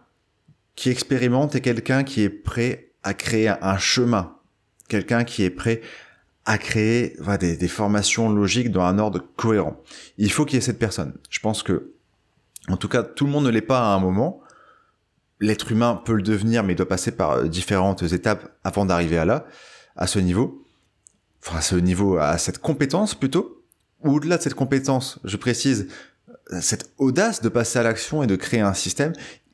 qui 0.75 0.89
expérimente 0.89 1.55
et 1.55 1.61
quelqu'un 1.61 2.03
qui 2.03 2.21
est 2.21 2.29
prêt 2.29 2.91
à 3.03 3.13
créer 3.13 3.49
un 3.49 3.77
chemin. 3.77 4.35
Quelqu'un 4.89 5.23
qui 5.23 5.43
est 5.43 5.49
prêt 5.49 5.81
à 6.45 6.57
créer 6.57 7.15
des, 7.39 7.67
formations 7.67 8.29
logiques 8.29 8.71
dans 8.71 8.81
un 8.81 8.97
ordre 8.99 9.23
cohérent. 9.35 9.81
Il 10.17 10.31
faut 10.31 10.45
qu'il 10.45 10.55
y 10.55 10.57
ait 10.57 10.65
cette 10.65 10.79
personne. 10.79 11.13
Je 11.29 11.39
pense 11.39 11.63
que, 11.63 11.93
en 12.67 12.75
tout 12.75 12.89
cas, 12.89 13.03
tout 13.03 13.25
le 13.25 13.31
monde 13.31 13.45
ne 13.45 13.49
l'est 13.49 13.61
pas 13.61 13.79
à 13.79 13.95
un 13.95 13.99
moment 13.99 14.41
l'être 15.39 15.71
humain 15.71 16.01
peut 16.03 16.13
le 16.13 16.21
devenir, 16.21 16.63
mais 16.63 16.73
il 16.73 16.75
doit 16.75 16.87
passer 16.87 17.11
par 17.11 17.31
euh, 17.31 17.47
différentes 17.47 18.03
étapes 18.03 18.51
avant 18.63 18.85
d'arriver 18.85 19.17
à 19.17 19.25
là, 19.25 19.45
à 19.95 20.07
ce 20.07 20.19
niveau. 20.19 20.65
Enfin, 21.45 21.59
à 21.59 21.61
ce 21.61 21.75
niveau, 21.75 22.17
à 22.17 22.37
cette 22.37 22.59
compétence 22.59 23.15
plutôt. 23.15 23.63
Au-delà 24.03 24.37
de 24.37 24.43
cette 24.43 24.53
compétence, 24.53 25.19
je 25.23 25.37
précise, 25.37 25.87
euh, 26.51 26.59
cette 26.61 26.91
audace 26.97 27.41
de 27.41 27.49
passer 27.49 27.79
à 27.79 27.83
l'action 27.83 28.23
et 28.23 28.27
de 28.27 28.35
créer 28.35 28.61
un 28.61 28.73
système, 28.73 29.13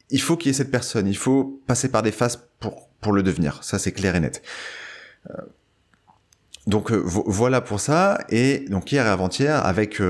il 0.10 0.22
faut 0.22 0.38
qu'il 0.38 0.50
y 0.50 0.51
ait 0.51 0.58
cette 0.58 0.72
personne. 0.72 1.08
Il 1.08 1.18
faut 1.18 1.62
passer 1.68 1.89
par 1.89 2.04
des 2.04 2.12
phases 2.12 2.48
pour, 2.60 2.89
pour 3.01 3.13
le 3.13 3.24
devenir. 3.24 3.63
Ça, 3.63 3.80
c'est 3.80 3.92
clair 3.92 4.15
et 4.15 4.20
net. 4.20 4.42
Euh, 5.29 5.41
donc 6.67 6.91
voilà 6.91 7.62
pour 7.62 7.79
ça. 7.79 8.17
Et 8.29 8.65
donc 8.70 8.91
hier 8.91 9.05
et 9.05 9.10
avant-hier, 9.10 9.63
avec 9.63 10.01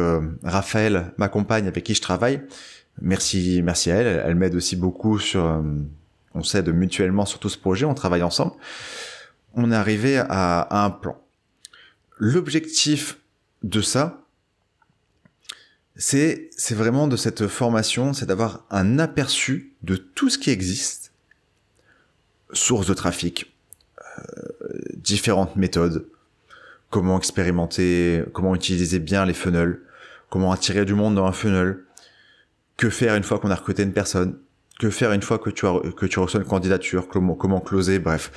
Raphaël, 0.41 1.12
ma 1.17 1.27
compagne 1.27 1.67
avec 1.67 1.84
qui 1.84 1.95
je 1.95 2.01
travaille, 2.01 2.41
Merci, 3.01 3.62
merci 3.63 3.91
à 3.91 3.95
elle. 3.95 4.24
Elle 4.25 4.36
m'aide 4.36 4.55
aussi 4.55 4.75
beaucoup 4.75 5.19
sur, 5.19 5.45
euh, 5.45 5.62
on 6.34 6.43
s'aide 6.43 6.69
mutuellement 6.69 7.25
sur 7.25 7.39
tout 7.39 7.50
ce 7.50 7.57
projet, 7.57 7.86
on 7.86 7.93
travaille 7.93 8.24
ensemble. 8.24 8.53
On 9.53 9.72
est 9.72 9.75
arrivé 9.75 10.17
à, 10.17 10.84
un 10.84 10.89
plan. 10.89 11.22
L'objectif 12.17 13.19
de 13.63 13.81
ça, 13.81 14.22
c'est 15.98 16.50
c'est 16.57 16.75
vraiment 16.75 17.07
de 17.07 17.15
cette 17.15 17.48
formation, 17.48 18.13
c'est 18.13 18.25
d'avoir 18.25 18.65
un 18.69 19.00
aperçu 19.00 19.74
de 19.81 19.95
tout 19.95 20.29
ce 20.29 20.38
qui 20.38 20.50
existe, 20.50 21.12
sources 22.51 22.88
de 22.88 22.93
trafic, 22.93 23.55
euh, 24.19 24.24
différentes 24.95 25.55
méthodes, 25.55 26.07
comment 26.89 27.17
expérimenter, 27.17 28.24
comment 28.34 28.55
utiliser 28.55 29.00
bien 29.00 29.25
les 29.25 29.34
funnels, 29.34 29.81
comment 30.29 30.51
attirer 30.51 30.86
du 30.86 30.93
monde 30.93 31.15
dans 31.15 31.25
un 31.25 31.31
funnel, 31.31 31.79
que 32.77 32.89
faire 32.89 33.15
une 33.15 33.24
fois 33.24 33.39
qu'on 33.39 33.51
a 33.51 33.55
recruté 33.55 33.84
une 33.84 33.93
personne, 33.93 34.38
que 34.79 34.89
faire 34.89 35.12
une 35.12 35.22
fois 35.22 35.39
que 35.39 35.50
tu 35.50 35.65
as 35.65 35.79
que 35.95 36.05
tu 36.05 36.19
reçois 36.19 36.41
une 36.41 36.48
candidature, 36.48 37.07
comment 37.07 37.36
comment 37.36 37.60
closer, 37.60 38.00
bref. 38.00 38.31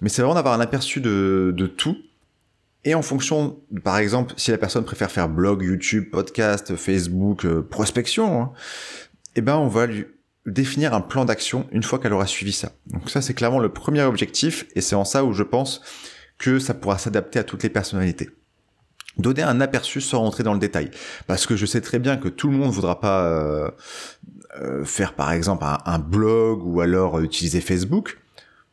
Mais 0.00 0.08
c'est 0.08 0.22
vraiment 0.22 0.34
d'avoir 0.34 0.54
un 0.54 0.60
aperçu 0.60 1.00
de, 1.00 1.52
de 1.56 1.66
tout. 1.66 1.96
Et 2.84 2.94
en 2.94 3.02
fonction, 3.02 3.60
par 3.82 3.98
exemple, 3.98 4.34
si 4.36 4.52
la 4.52 4.58
personne 4.58 4.84
préfère 4.84 5.10
faire 5.10 5.28
blog, 5.28 5.62
YouTube, 5.62 6.10
podcast, 6.10 6.76
Facebook, 6.76 7.44
euh, 7.44 7.62
prospection, 7.62 8.40
hein, 8.40 8.52
eh 9.34 9.40
ben 9.40 9.56
on 9.56 9.66
va 9.66 9.86
lui 9.86 10.06
définir 10.48 10.94
un 10.94 11.00
plan 11.00 11.24
d'action 11.24 11.66
une 11.72 11.82
fois 11.82 11.98
qu'elle 11.98 12.12
aura 12.12 12.26
suivi 12.26 12.52
ça. 12.52 12.72
Donc 12.86 13.10
ça 13.10 13.22
c'est 13.22 13.34
clairement 13.34 13.58
le 13.58 13.72
premier 13.72 14.02
objectif 14.02 14.66
et 14.74 14.80
c'est 14.80 14.96
en 14.96 15.04
ça 15.04 15.24
où 15.24 15.32
je 15.32 15.42
pense 15.42 15.80
que 16.38 16.58
ça 16.58 16.74
pourra 16.74 16.98
s'adapter 16.98 17.38
à 17.38 17.44
toutes 17.44 17.62
les 17.62 17.70
personnalités 17.70 18.30
donner 19.18 19.42
un 19.42 19.60
aperçu 19.60 20.00
sans 20.00 20.20
rentrer 20.20 20.42
dans 20.42 20.54
le 20.54 20.58
détail. 20.58 20.90
Parce 21.26 21.46
que 21.46 21.56
je 21.56 21.66
sais 21.66 21.80
très 21.80 21.98
bien 21.98 22.16
que 22.16 22.28
tout 22.28 22.50
le 22.50 22.56
monde 22.56 22.70
voudra 22.70 23.00
pas 23.00 23.24
euh, 23.24 23.70
euh, 24.60 24.84
faire 24.84 25.14
par 25.14 25.32
exemple 25.32 25.64
un, 25.84 25.98
blog 25.98 26.64
ou 26.64 26.80
alors 26.80 27.20
utiliser 27.20 27.60
Facebook. 27.60 28.18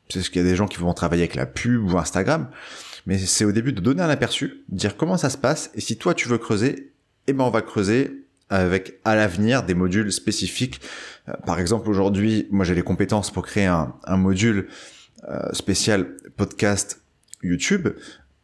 C'est 0.10 0.22
ce 0.22 0.30
qu'il 0.30 0.44
y 0.44 0.46
a 0.46 0.48
des 0.48 0.56
gens 0.56 0.68
qui 0.68 0.78
vont 0.78 0.94
travailler 0.94 1.24
avec 1.24 1.36
la 1.36 1.46
pub 1.46 1.92
ou 1.92 1.98
Instagram. 1.98 2.50
Mais 3.08 3.18
c'est 3.18 3.46
au 3.46 3.52
début 3.52 3.74
de 3.74 3.82
donner 3.82 4.02
un 4.02 4.10
aperçu, 4.10 4.64
dire 4.70 4.98
comment 4.98 5.18
ça 5.18 5.30
se 5.30 5.38
passe, 5.38 5.70
et 5.76 5.82
si 5.82 5.96
toi 5.96 6.16
tu 6.16 6.28
veux 6.28 6.40
creuser, 6.40 6.92
eh 7.28 7.34
ben 7.34 7.44
on 7.44 7.52
va 7.52 7.62
creuser 7.62 8.25
avec 8.50 9.00
à 9.04 9.16
l'avenir 9.16 9.64
des 9.64 9.74
modules 9.74 10.12
spécifiques. 10.12 10.82
Euh, 11.28 11.34
par 11.46 11.60
exemple 11.60 11.90
aujourd'hui, 11.90 12.48
moi 12.52 12.66
j'ai 12.66 12.76
les 12.76 12.84
compétences 12.84 13.32
pour 13.32 13.46
créer 13.46 13.66
un, 13.66 13.94
module 14.18 14.68
spécial 15.54 16.18
podcast 16.38 17.02
YouTube. 17.42 17.88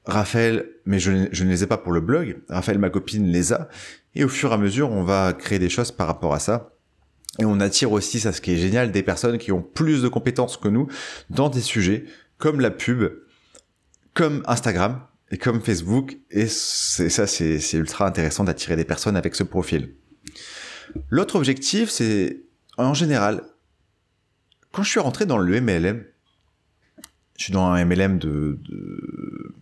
Raphaël, 0.05 0.67
mais 0.86 1.00
je, 1.00 1.12
ne 1.12 1.50
les 1.50 1.63
ai 1.63 1.67
pas 1.67 1.77
pour 1.77 1.91
le 1.91 2.01
blog. 2.01 2.41
Raphaël, 2.50 2.79
ma 2.79 2.89
copine, 2.89 3.27
les 3.27 3.53
a. 3.53 3.70
Et 4.15 4.24
au 4.24 4.29
fur 4.29 4.51
et 4.51 4.53
à 4.53 4.58
mesure, 4.58 4.91
on 4.91 5.03
va 5.03 5.34
créer 5.34 5.60
des 5.60 5.70
choses 5.70 5.91
par 5.91 6.08
rapport 6.08 6.34
à 6.34 6.39
ça. 6.39 6.74
Et 7.39 7.46
on 7.46 7.60
attire 7.60 7.91
aussi, 7.91 8.20
ça 8.20 8.34
ce 8.34 8.41
qui 8.41 8.51
est 8.51 8.58
génial, 8.58 8.91
des 8.91 9.03
personnes 9.03 9.38
qui 9.38 9.51
ont 9.51 9.62
plus 9.62 10.01
de 10.01 10.08
compétences 10.08 10.58
que 10.58 10.67
nous 10.67 10.88
dans 11.29 11.50
des 11.50 11.62
sujets 11.62 12.05
comme 12.38 12.60
la 12.60 12.72
pub, 12.72 13.10
comme 14.13 14.43
Instagram 14.48 15.01
et 15.31 15.38
comme 15.38 15.61
Facebook. 15.61 16.17
Et 16.29 16.47
ça, 16.47 17.27
c'est 17.27 17.73
ultra 17.73 18.05
intéressant 18.07 18.43
d'attirer 18.43 18.75
des 18.75 18.85
personnes 18.85 19.15
avec 19.15 19.35
ce 19.35 19.43
profil. 19.43 19.95
L'autre 21.09 21.35
objectif, 21.35 21.89
c'est 21.89 22.43
en 22.77 22.93
général, 22.93 23.43
quand 24.71 24.83
je 24.83 24.89
suis 24.89 25.00
rentré 25.00 25.25
dans 25.25 25.38
le 25.38 25.61
MLM, 25.61 26.03
je 27.38 27.43
suis 27.45 27.53
dans 27.53 27.65
un 27.65 27.85
MLM 27.85 28.19
de, 28.19 28.59
de 28.69 29.55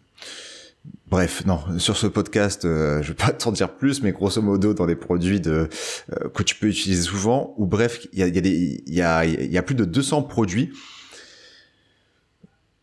Bref, 1.09 1.43
non, 1.47 1.59
sur 1.79 1.97
ce 1.97 2.05
podcast, 2.05 2.65
euh, 2.65 3.01
je 3.01 3.09
vais 3.09 3.15
pas 3.15 3.31
t'en 3.37 3.51
dire 3.51 3.75
plus, 3.75 4.03
mais 4.03 4.11
grosso 4.11 4.41
modo, 4.41 4.75
dans 4.75 4.85
des 4.85 4.95
produits 4.95 5.39
de, 5.39 5.67
euh, 6.13 6.29
que 6.29 6.43
tu 6.43 6.53
peux 6.55 6.67
utiliser 6.67 7.01
souvent, 7.01 7.55
ou 7.57 7.65
bref, 7.65 8.07
il 8.13 8.19
y 8.19 8.23
a, 8.23 8.27
y, 8.27 8.37
a 8.37 8.41
y, 8.45 9.01
a, 9.01 9.25
y 9.25 9.57
a 9.57 9.63
plus 9.63 9.73
de 9.73 9.85
200 9.85 10.23
produits 10.23 10.71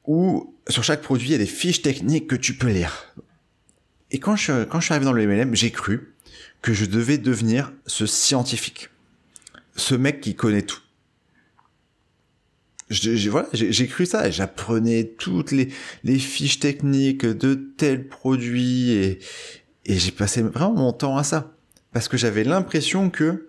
où 0.06 0.54
sur 0.68 0.84
chaque 0.84 1.02
produit, 1.02 1.28
il 1.28 1.32
y 1.32 1.34
a 1.34 1.38
des 1.38 1.46
fiches 1.46 1.82
techniques 1.82 2.26
que 2.26 2.36
tu 2.36 2.54
peux 2.54 2.68
lire. 2.68 3.14
Et 4.10 4.18
quand 4.18 4.36
je, 4.36 4.64
quand 4.64 4.80
je 4.80 4.86
suis 4.86 4.92
arrivé 4.92 5.04
dans 5.04 5.12
le 5.12 5.26
MLM, 5.26 5.54
j'ai 5.54 5.70
cru 5.70 6.14
que 6.62 6.72
je 6.72 6.84
devais 6.84 7.18
devenir 7.18 7.72
ce 7.86 8.06
scientifique, 8.06 8.90
ce 9.76 9.94
mec 9.94 10.20
qui 10.20 10.34
connaît 10.34 10.62
tout 10.62 10.80
j'ai 12.88 13.28
voilà, 13.28 13.48
j'ai 13.52 13.86
cru 13.88 14.06
ça, 14.06 14.30
j'apprenais 14.30 15.04
toutes 15.18 15.50
les, 15.50 15.68
les 16.04 16.18
fiches 16.18 16.60
techniques 16.60 17.26
de 17.26 17.54
tel 17.54 18.06
produit 18.06 18.90
et, 18.90 19.18
et 19.86 19.98
j'ai 19.98 20.12
passé 20.12 20.42
vraiment 20.42 20.72
mon 20.72 20.92
temps 20.92 21.16
à 21.16 21.24
ça. 21.24 21.52
Parce 21.92 22.08
que 22.08 22.16
j'avais 22.16 22.44
l'impression 22.44 23.10
que, 23.10 23.48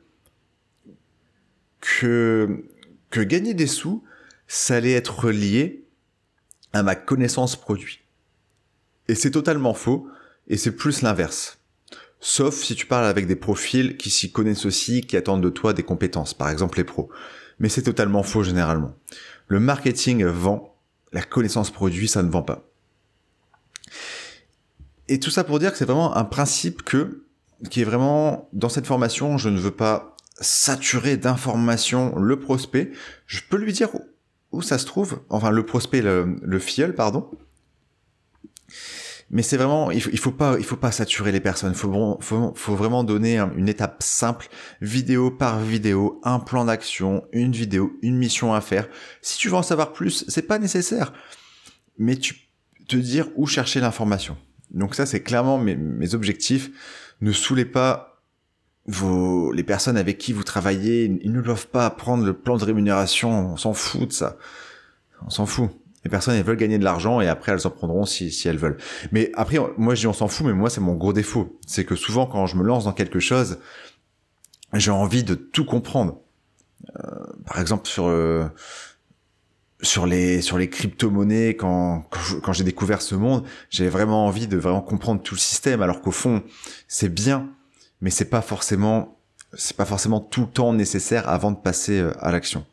que, 1.81 2.65
que 3.09 3.21
gagner 3.21 3.53
des 3.53 3.67
sous, 3.67 4.03
ça 4.47 4.75
allait 4.77 4.93
être 4.93 5.29
lié 5.29 5.83
à 6.77 6.83
ma 6.83 6.95
connaissance 6.95 7.55
produit. 7.55 8.01
Et 9.07 9.15
c'est 9.15 9.31
totalement 9.31 9.73
faux, 9.73 10.07
et 10.47 10.57
c'est 10.57 10.75
plus 10.75 11.01
l'inverse. 11.01 11.59
Sauf 12.19 12.55
si 12.55 12.75
tu 12.75 12.85
parles 12.85 13.05
avec 13.05 13.27
des 13.27 13.35
profils 13.35 13.97
qui 13.97 14.09
s'y 14.09 14.31
connaissent 14.31 14.65
aussi, 14.65 15.01
qui 15.01 15.17
attendent 15.17 15.43
de 15.43 15.49
toi 15.49 15.73
des 15.73 15.83
compétences, 15.83 16.33
par 16.33 16.49
exemple 16.49 16.77
les 16.77 16.83
pros 16.83 17.09
mais 17.59 17.69
c'est 17.69 17.83
totalement 17.83 18.23
faux 18.23 18.43
généralement. 18.43 18.93
Le 19.47 19.59
marketing 19.59 20.25
vend, 20.25 20.75
la 21.11 21.21
connaissance 21.21 21.71
produit, 21.71 22.07
ça 22.07 22.23
ne 22.23 22.29
vend 22.29 22.43
pas. 22.43 22.63
Et 25.07 25.19
tout 25.19 25.29
ça 25.29 25.43
pour 25.43 25.59
dire 25.59 25.71
que 25.71 25.77
c'est 25.77 25.85
vraiment 25.85 26.15
un 26.15 26.25
principe 26.25 26.83
que, 26.83 27.23
qui 27.69 27.81
est 27.81 27.85
vraiment, 27.85 28.49
dans 28.53 28.69
cette 28.69 28.85
formation, 28.85 29.37
je 29.37 29.49
ne 29.49 29.57
veux 29.57 29.71
pas 29.71 30.15
saturer 30.39 31.17
d'informations 31.17 32.17
le 32.19 32.39
prospect. 32.39 32.91
Je 33.25 33.39
peux 33.49 33.57
lui 33.57 33.73
dire 33.73 33.89
où, 34.51 34.61
ça 34.61 34.77
se 34.77 34.85
trouve, 34.85 35.21
enfin 35.29 35.51
le 35.51 35.65
prospect, 35.65 36.01
le, 36.01 36.37
le 36.41 36.59
filleul, 36.59 36.95
pardon. 36.95 37.29
Mais 39.29 39.41
c'est 39.41 39.57
vraiment 39.57 39.91
il 39.91 40.01
faut, 40.01 40.15
faut 40.15 40.31
pas 40.31 40.55
il 40.57 40.63
faut 40.63 40.77
pas 40.77 40.91
saturer 40.91 41.31
les 41.31 41.41
personnes. 41.41 41.73
Faut 41.73 42.17
faut, 42.21 42.53
faut 42.55 42.75
vraiment 42.75 43.03
donner 43.03 43.39
une 43.39 43.67
étape 43.67 44.01
simple 44.01 44.47
vidéo 44.79 45.31
par 45.31 45.59
vidéo 45.59 46.21
un 46.23 46.39
plan 46.39 46.63
d'action 46.63 47.25
une 47.33 47.51
vidéo 47.51 47.91
une 48.01 48.17
mission 48.17 48.53
à 48.53 48.61
faire. 48.61 48.87
Si 49.21 49.37
tu 49.37 49.49
veux 49.49 49.55
en 49.55 49.63
savoir 49.63 49.91
plus 49.91 50.23
c'est 50.29 50.47
pas 50.47 50.59
nécessaire. 50.59 51.11
Mais 51.97 52.15
tu 52.15 52.35
te 52.87 52.95
dire 52.95 53.27
où 53.35 53.47
chercher 53.47 53.81
l'information. 53.81 54.37
Donc 54.71 54.95
ça 54.95 55.05
c'est 55.05 55.21
clairement 55.21 55.57
mes, 55.57 55.75
mes 55.75 56.15
objectifs. 56.15 56.69
Ne 57.19 57.33
saoulez 57.33 57.65
pas 57.65 58.06
vos 58.87 59.51
les 59.51 59.63
personnes 59.63 59.97
avec 59.97 60.17
qui 60.17 60.31
vous 60.33 60.43
travaillez 60.43 61.05
ils 61.21 61.31
ne 61.31 61.41
doivent 61.41 61.67
pas 61.67 61.89
prendre 61.89 62.25
le 62.25 62.33
plan 62.33 62.57
de 62.57 62.63
rémunération 62.63 63.53
on 63.53 63.57
s'en 63.57 63.73
fout 63.73 64.07
de 64.07 64.13
ça 64.13 64.37
on 65.25 65.29
s'en 65.29 65.45
fout 65.45 65.69
les 66.07 66.09
personnes, 66.09 66.35
elles 66.35 66.45
veulent 66.45 66.55
gagner 66.55 66.77
de 66.77 66.85
l'argent 66.85 67.19
et 67.19 67.27
après, 67.27 67.51
elles 67.51 67.67
en 67.67 67.69
prendront 67.69 68.05
si, 68.05 68.31
si 68.31 68.47
elles 68.47 68.57
veulent. 68.57 68.77
Mais 69.11 69.29
après, 69.35 69.57
moi, 69.77 69.93
je 69.93 69.99
dis 69.99 70.07
on 70.07 70.13
s'en 70.13 70.29
fout, 70.29 70.45
mais 70.45 70.53
moi, 70.53 70.69
c'est 70.69 70.79
mon 70.79 70.95
gros 70.95 71.11
défaut. 71.11 71.59
C'est 71.67 71.83
que 71.83 71.95
souvent, 71.95 72.25
quand 72.25 72.45
je 72.45 72.55
me 72.55 72.63
lance 72.63 72.85
dans 72.85 72.93
quelque 72.93 73.19
chose, 73.19 73.59
j'ai 74.71 74.91
envie 74.91 75.25
de 75.25 75.35
tout 75.35 75.65
comprendre. 75.65 76.21
Euh, 76.95 77.25
par 77.45 77.59
exemple, 77.59 77.89
sur, 77.89 78.07
euh, 78.07 78.45
sur 79.81 80.05
les, 80.05 80.41
sur 80.41 80.57
les 80.57 80.69
crypto-monnaies, 80.69 81.57
quand, 81.57 82.05
quand 82.41 82.53
j'ai 82.53 82.63
découvert 82.63 83.01
ce 83.01 83.15
monde, 83.15 83.43
j'avais 83.69 83.89
vraiment 83.89 84.27
envie 84.27 84.47
de 84.47 84.55
vraiment 84.55 84.81
comprendre 84.81 85.21
tout 85.21 85.35
le 85.35 85.39
système, 85.39 85.81
alors 85.81 85.99
qu'au 86.01 86.11
fond, 86.11 86.41
c'est 86.87 87.13
bien, 87.13 87.49
mais 88.01 88.09
c'est 88.09 88.29
pas 88.29 88.41
forcément, 88.41 89.19
c'est 89.53 89.75
pas 89.75 89.85
forcément 89.85 90.19
tout 90.19 90.41
le 90.41 90.47
temps 90.47 90.73
nécessaire 90.73 91.27
avant 91.29 91.51
de 91.51 91.57
passer 91.57 91.99
euh, 91.99 92.11
à 92.19 92.31
l'action. 92.31 92.65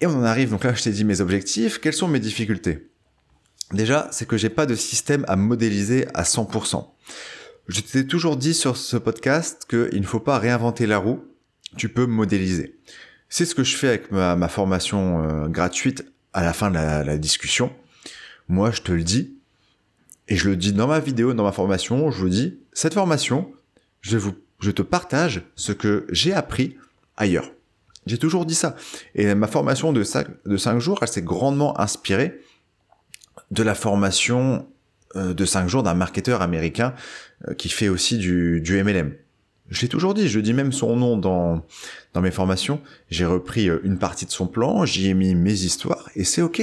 Et 0.00 0.06
on 0.06 0.16
en 0.16 0.24
arrive, 0.24 0.50
donc 0.50 0.64
là 0.64 0.72
je 0.74 0.82
t'ai 0.82 0.92
dit 0.92 1.04
mes 1.04 1.20
objectifs, 1.20 1.78
quelles 1.78 1.94
sont 1.94 2.08
mes 2.08 2.20
difficultés? 2.20 2.90
Déjà, 3.72 4.08
c'est 4.10 4.26
que 4.26 4.36
j'ai 4.36 4.48
pas 4.48 4.66
de 4.66 4.74
système 4.74 5.24
à 5.28 5.36
modéliser 5.36 6.06
à 6.14 6.24
100%. 6.24 6.88
Je 7.68 7.80
t'ai 7.80 8.04
toujours 8.04 8.36
dit 8.36 8.54
sur 8.54 8.76
ce 8.76 8.96
podcast 8.96 9.64
qu'il 9.68 10.00
ne 10.00 10.06
faut 10.06 10.18
pas 10.18 10.38
réinventer 10.38 10.86
la 10.86 10.98
roue, 10.98 11.24
tu 11.76 11.88
peux 11.88 12.06
modéliser. 12.06 12.80
C'est 13.28 13.44
ce 13.44 13.54
que 13.54 13.62
je 13.62 13.76
fais 13.76 13.88
avec 13.88 14.10
ma, 14.10 14.48
formation 14.48 15.22
euh, 15.22 15.46
gratuite 15.46 16.04
à 16.32 16.42
la 16.42 16.52
fin 16.52 16.70
de 16.70 16.74
la, 16.74 17.16
discussion. 17.16 17.72
Moi, 18.48 18.72
je 18.72 18.82
te 18.82 18.90
le 18.90 19.04
dis, 19.04 19.36
et 20.26 20.36
je 20.36 20.48
le 20.48 20.56
dis 20.56 20.72
dans 20.72 20.88
ma 20.88 20.98
vidéo, 20.98 21.32
dans 21.32 21.44
ma 21.44 21.52
formation, 21.52 22.10
je 22.10 22.18
vous 22.18 22.28
dis, 22.28 22.58
cette 22.72 22.94
formation, 22.94 23.52
je, 24.00 24.18
te 24.70 24.82
partage 24.82 25.42
ce 25.56 25.72
que 25.72 26.06
j'ai 26.10 26.32
appris 26.32 26.76
ailleurs. 27.16 27.50
J'ai 28.06 28.18
toujours 28.18 28.46
dit 28.46 28.54
ça. 28.54 28.76
Et 29.14 29.34
ma 29.34 29.46
formation 29.46 29.92
de 29.92 30.02
5, 30.02 30.26
de 30.46 30.56
5 30.56 30.78
jours, 30.78 30.98
elle 31.02 31.08
s'est 31.08 31.22
grandement 31.22 31.78
inspirée 31.80 32.40
de 33.50 33.62
la 33.62 33.74
formation 33.74 34.66
euh, 35.16 35.34
de 35.34 35.44
5 35.44 35.68
jours 35.68 35.82
d'un 35.82 35.94
marketeur 35.94 36.40
américain 36.40 36.94
euh, 37.48 37.54
qui 37.54 37.68
fait 37.68 37.88
aussi 37.88 38.16
du, 38.18 38.60
du 38.60 38.82
MLM. 38.82 39.14
Je 39.68 39.82
l'ai 39.82 39.88
toujours 39.88 40.14
dit, 40.14 40.28
je 40.28 40.40
dis 40.40 40.52
même 40.52 40.72
son 40.72 40.96
nom 40.96 41.16
dans, 41.16 41.64
dans 42.12 42.20
mes 42.20 42.30
formations. 42.30 42.80
J'ai 43.08 43.24
repris 43.24 43.68
euh, 43.68 43.80
une 43.84 43.98
partie 43.98 44.26
de 44.26 44.30
son 44.30 44.46
plan, 44.46 44.84
j'y 44.84 45.08
ai 45.08 45.14
mis 45.14 45.34
mes 45.34 45.52
histoires 45.52 46.08
et 46.16 46.24
c'est 46.24 46.42
ok. 46.42 46.62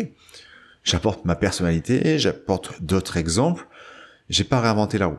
J'apporte 0.83 1.25
ma 1.25 1.35
personnalité, 1.35 2.17
j'apporte 2.19 2.81
d'autres 2.81 3.17
exemples. 3.17 3.67
J'ai 4.29 4.43
pas 4.43 4.61
réinventé 4.61 4.97
la 4.97 5.07
roue. 5.07 5.17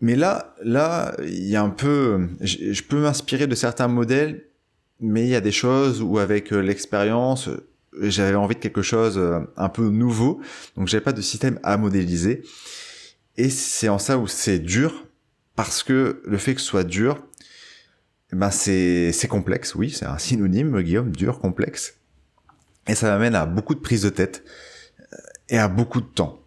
Mais 0.00 0.16
là, 0.16 0.54
là, 0.62 1.14
il 1.22 1.46
y 1.46 1.56
a 1.56 1.62
un 1.62 1.70
peu, 1.70 2.28
je, 2.40 2.82
peux 2.82 3.00
m'inspirer 3.00 3.46
de 3.46 3.54
certains 3.54 3.88
modèles, 3.88 4.46
mais 4.98 5.24
il 5.24 5.28
y 5.28 5.34
a 5.34 5.40
des 5.40 5.52
choses 5.52 6.00
où 6.00 6.18
avec 6.18 6.52
euh, 6.52 6.60
l'expérience, 6.60 7.50
j'avais 8.00 8.36
envie 8.36 8.54
de 8.54 8.60
quelque 8.60 8.82
chose 8.82 9.18
euh, 9.18 9.40
un 9.56 9.68
peu 9.68 9.88
nouveau, 9.88 10.40
donc 10.76 10.88
j'avais 10.88 11.04
pas 11.04 11.12
de 11.12 11.20
système 11.20 11.58
à 11.62 11.76
modéliser. 11.76 12.42
Et 13.36 13.50
c'est 13.50 13.88
en 13.88 13.98
ça 13.98 14.18
où 14.18 14.26
c'est 14.26 14.58
dur, 14.58 15.06
parce 15.54 15.82
que 15.82 16.22
le 16.24 16.38
fait 16.38 16.54
que 16.54 16.60
ce 16.60 16.66
soit 16.66 16.84
dur, 16.84 17.22
eh 18.32 18.36
ben 18.36 18.50
c'est 18.50 19.28
complexe, 19.28 19.74
oui, 19.74 19.90
c'est 19.90 20.06
un 20.06 20.18
synonyme, 20.18 20.80
Guillaume, 20.80 21.10
dur, 21.14 21.40
complexe. 21.40 21.94
Et 22.86 22.94
ça 22.94 23.08
m'amène 23.08 23.34
à 23.34 23.44
beaucoup 23.44 23.74
de 23.74 23.80
prises 23.80 24.02
de 24.02 24.08
tête 24.08 24.44
euh, 25.00 25.16
et 25.50 25.58
à 25.58 25.68
beaucoup 25.68 26.00
de 26.00 26.06
temps. 26.06 26.40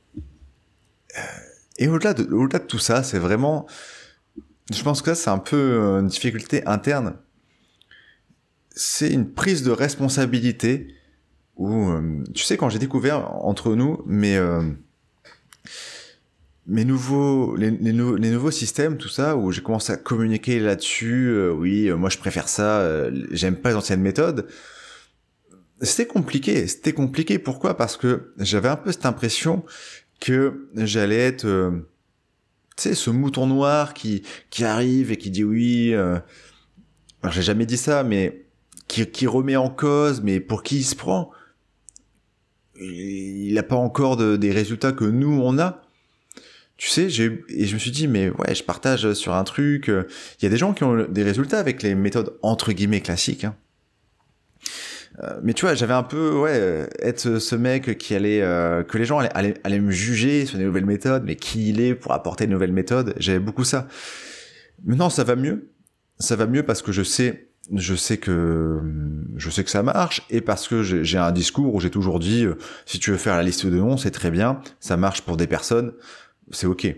Euh, 1.83 1.85
et 1.85 1.87
au-delà 1.87 2.13
de, 2.13 2.65
tout 2.65 2.79
ça, 2.79 3.03
c'est 3.03 3.19
vraiment, 3.19 3.65
je 4.73 4.81
pense 4.83 5.01
que 5.01 5.13
c'est 5.13 5.29
un 5.29 5.39
peu 5.39 5.99
une 5.99 6.07
difficulté 6.07 6.65
interne. 6.65 7.15
C'est 8.75 9.09
une 9.09 9.31
prise 9.31 9.63
de 9.63 9.71
responsabilité 9.71 10.87
où, 11.55 11.89
euh, 11.89 12.23
tu 12.33 12.43
sais, 12.43 12.57
quand 12.57 12.69
j'ai 12.69 12.79
découvert 12.79 13.35
entre 13.45 13.75
nous, 13.75 14.01
mais 14.05 14.37
mes 16.65 16.85
nouveaux, 16.85 17.55
les, 17.55 17.71
les, 17.71 17.91
nouveaux 17.93 18.51
systèmes, 18.51 18.97
tout 18.97 19.09
ça, 19.09 19.35
où 19.35 19.51
j'ai 19.51 19.61
commencé 19.61 19.91
à 19.91 19.97
communiquer 19.97 20.59
là-dessus, 20.59 21.27
euh, 21.27 21.51
oui, 21.51 21.89
euh, 21.89 21.97
moi 21.97 22.09
je 22.09 22.17
préfère 22.17 22.47
ça, 22.47 22.79
euh, 22.79 23.25
j'aime 23.31 23.55
pas 23.55 23.69
les 23.69 23.75
anciennes 23.75 24.01
méthodes. 24.01 24.47
C'était 25.81 26.07
compliqué, 26.07 26.65
c'était 26.67 26.93
compliqué. 26.93 27.39
Pourquoi? 27.39 27.75
Parce 27.75 27.97
que 27.97 28.33
j'avais 28.37 28.69
un 28.69 28.77
peu 28.77 28.93
cette 28.93 29.05
impression 29.05 29.65
que 30.23 30.69
j'allais 30.75 31.17
être, 31.17 31.73
tu 32.77 32.81
sais, 32.81 32.95
ce 32.95 33.09
mouton 33.09 33.45
noir 33.45 33.93
qui 33.93 34.23
qui 34.49 34.63
arrive 34.63 35.11
et 35.11 35.17
qui 35.17 35.29
dit 35.29 35.43
oui. 35.43 35.93
alors 35.93 36.23
j'ai 37.31 37.41
jamais 37.41 37.65
dit 37.65 37.77
ça, 37.77 38.03
mais 38.03 38.45
qui, 38.87 39.05
qui 39.05 39.27
remet 39.27 39.57
en 39.57 39.69
cause, 39.69 40.21
mais 40.21 40.39
pour 40.39 40.63
qui 40.63 40.77
il 40.77 40.83
se 40.83 40.95
prend 40.95 41.31
Il 42.79 43.53
n'a 43.53 43.63
pas 43.63 43.75
encore 43.75 44.15
de, 44.15 44.37
des 44.37 44.51
résultats 44.51 44.93
que 44.93 45.05
nous 45.05 45.41
on 45.41 45.59
a 45.59 45.83
tu 46.77 46.89
sais, 46.89 47.09
j'ai 47.09 47.43
et 47.49 47.65
je 47.65 47.75
me 47.75 47.79
suis 47.79 47.91
dit 47.91 48.07
mais 48.07 48.29
ouais, 48.29 48.55
je 48.55 48.63
partage 48.63 49.13
sur 49.13 49.33
un 49.35 49.43
truc. 49.43 49.89
Euh, 49.89 50.07
il 50.39 50.43
y 50.43 50.47
a 50.47 50.49
des 50.49 50.57
gens 50.57 50.73
qui 50.73 50.83
ont 50.83 51.05
des 51.07 51.23
résultats 51.23 51.59
avec 51.59 51.83
les 51.83 51.95
méthodes 51.95 52.37
entre 52.41 52.73
guillemets 52.73 53.01
classiques. 53.01 53.43
Hein. 53.43 53.55
Euh, 55.21 55.39
mais 55.43 55.53
tu 55.53 55.65
vois, 55.65 55.75
j'avais 55.75 55.93
un 55.93 56.03
peu 56.03 56.31
ouais 56.31 56.53
euh, 56.53 56.87
être 56.99 57.37
ce 57.39 57.55
mec 57.55 57.97
qui 57.97 58.15
allait 58.15 58.39
que 58.87 58.97
les 58.97 59.05
gens 59.05 59.19
allaient, 59.19 59.53
allaient, 59.63 59.79
me 59.79 59.91
juger 59.91 60.45
sur 60.45 60.57
des 60.57 60.65
nouvelles 60.65 60.85
méthodes, 60.85 61.23
mais 61.25 61.35
qui 61.35 61.69
il 61.69 61.79
est 61.79 61.95
pour 61.95 62.13
apporter 62.13 62.47
de 62.47 62.51
nouvelles 62.51 62.73
méthodes. 62.73 63.13
J'avais 63.17 63.39
beaucoup 63.39 63.63
ça. 63.63 63.87
Maintenant, 64.83 65.09
ça 65.09 65.23
va 65.23 65.35
mieux. 65.35 65.71
Ça 66.19 66.35
va 66.35 66.47
mieux 66.47 66.63
parce 66.63 66.81
que 66.81 66.91
je 66.91 67.03
sais 67.03 67.49
je 67.73 67.95
sais 67.95 68.17
que 68.17 68.81
je 69.37 69.49
sais 69.49 69.63
que 69.63 69.69
ça 69.69 69.83
marche 69.83 70.21
et 70.29 70.41
parce 70.41 70.67
que 70.67 70.83
j'ai 70.83 71.17
un 71.17 71.31
discours 71.31 71.73
où 71.73 71.79
j'ai 71.79 71.89
toujours 71.89 72.19
dit 72.19 72.45
si 72.85 72.99
tu 72.99 73.11
veux 73.11 73.17
faire 73.17 73.37
la 73.37 73.43
liste 73.43 73.65
de 73.65 73.77
noms 73.77 73.95
c'est 73.95 74.11
très 74.11 74.31
bien 74.31 74.59
ça 74.81 74.97
marche 74.97 75.21
pour 75.21 75.37
des 75.37 75.47
personnes 75.47 75.93
c'est 76.51 76.67
ok. 76.67 76.93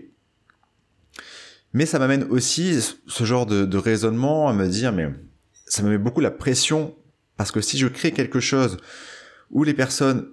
Mais 1.72 1.86
ça 1.86 1.98
m'amène 1.98 2.24
aussi 2.30 2.80
ce 3.06 3.24
genre 3.24 3.46
de, 3.46 3.76
raisonnement 3.76 4.48
à 4.48 4.52
me 4.52 4.66
dire, 4.68 4.92
mais 4.92 5.08
ça 5.66 5.82
me 5.82 5.90
met 5.90 5.98
beaucoup 5.98 6.20
la 6.20 6.30
pression 6.30 6.94
parce 7.36 7.52
que 7.52 7.60
si 7.60 7.78
je 7.78 7.86
crée 7.86 8.12
quelque 8.12 8.40
chose 8.40 8.78
où 9.50 9.64
les 9.64 9.74
personnes 9.74 10.28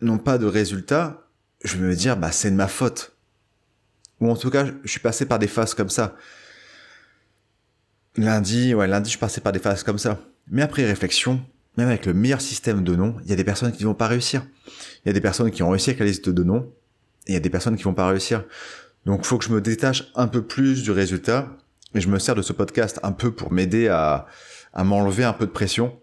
n'ont 0.00 0.18
pas 0.18 0.38
de 0.38 0.46
résultats, 0.46 1.26
je 1.64 1.76
vais 1.76 1.86
me 1.86 1.94
dire, 1.94 2.16
bah 2.16 2.32
c'est 2.32 2.50
de 2.50 2.56
ma 2.56 2.68
faute. 2.68 3.16
Ou 4.20 4.30
en 4.30 4.36
tout 4.36 4.50
cas, 4.50 4.66
je 4.84 4.90
suis 4.90 5.00
passé 5.00 5.26
par 5.26 5.38
des 5.38 5.48
phases 5.48 5.74
comme 5.74 5.90
ça. 5.90 6.16
Lundi, 8.16 8.74
ouais, 8.74 8.86
lundi, 8.86 9.06
je 9.06 9.12
suis 9.12 9.18
passé 9.18 9.40
par 9.40 9.52
des 9.52 9.58
phases 9.58 9.82
comme 9.82 9.98
ça. 9.98 10.20
Mais 10.48 10.62
après 10.62 10.84
réflexion, 10.84 11.44
même 11.76 11.88
avec 11.88 12.06
le 12.06 12.14
meilleur 12.14 12.40
système 12.40 12.84
de 12.84 12.94
noms, 12.94 13.16
il 13.24 13.30
y 13.30 13.32
a 13.32 13.36
des 13.36 13.44
personnes 13.44 13.72
qui 13.72 13.82
ne 13.82 13.88
vont 13.88 13.94
pas 13.94 14.08
réussir. 14.08 14.46
Il 14.66 15.08
y 15.08 15.10
a 15.10 15.12
des 15.12 15.20
personnes 15.20 15.50
qui 15.50 15.62
ont 15.62 15.70
réussi 15.70 15.90
avec 15.90 16.00
la 16.00 16.06
liste 16.06 16.28
de 16.28 16.42
noms, 16.42 16.70
il 17.26 17.34
y 17.34 17.36
a 17.36 17.40
des 17.40 17.50
personnes 17.50 17.76
qui 17.76 17.84
vont 17.84 17.94
pas 17.94 18.08
réussir. 18.08 18.44
Donc, 19.06 19.24
faut 19.24 19.38
que 19.38 19.44
je 19.44 19.50
me 19.50 19.60
détache 19.60 20.10
un 20.14 20.28
peu 20.28 20.42
plus 20.42 20.82
du 20.82 20.90
résultat. 20.90 21.56
Et 21.94 22.00
je 22.00 22.08
me 22.08 22.18
sers 22.18 22.34
de 22.34 22.42
ce 22.42 22.52
podcast 22.52 23.00
un 23.02 23.12
peu 23.12 23.32
pour 23.32 23.52
m'aider 23.52 23.88
à, 23.88 24.26
à 24.72 24.84
m'enlever 24.84 25.24
un 25.24 25.32
peu 25.32 25.46
de 25.46 25.50
pression. 25.50 25.98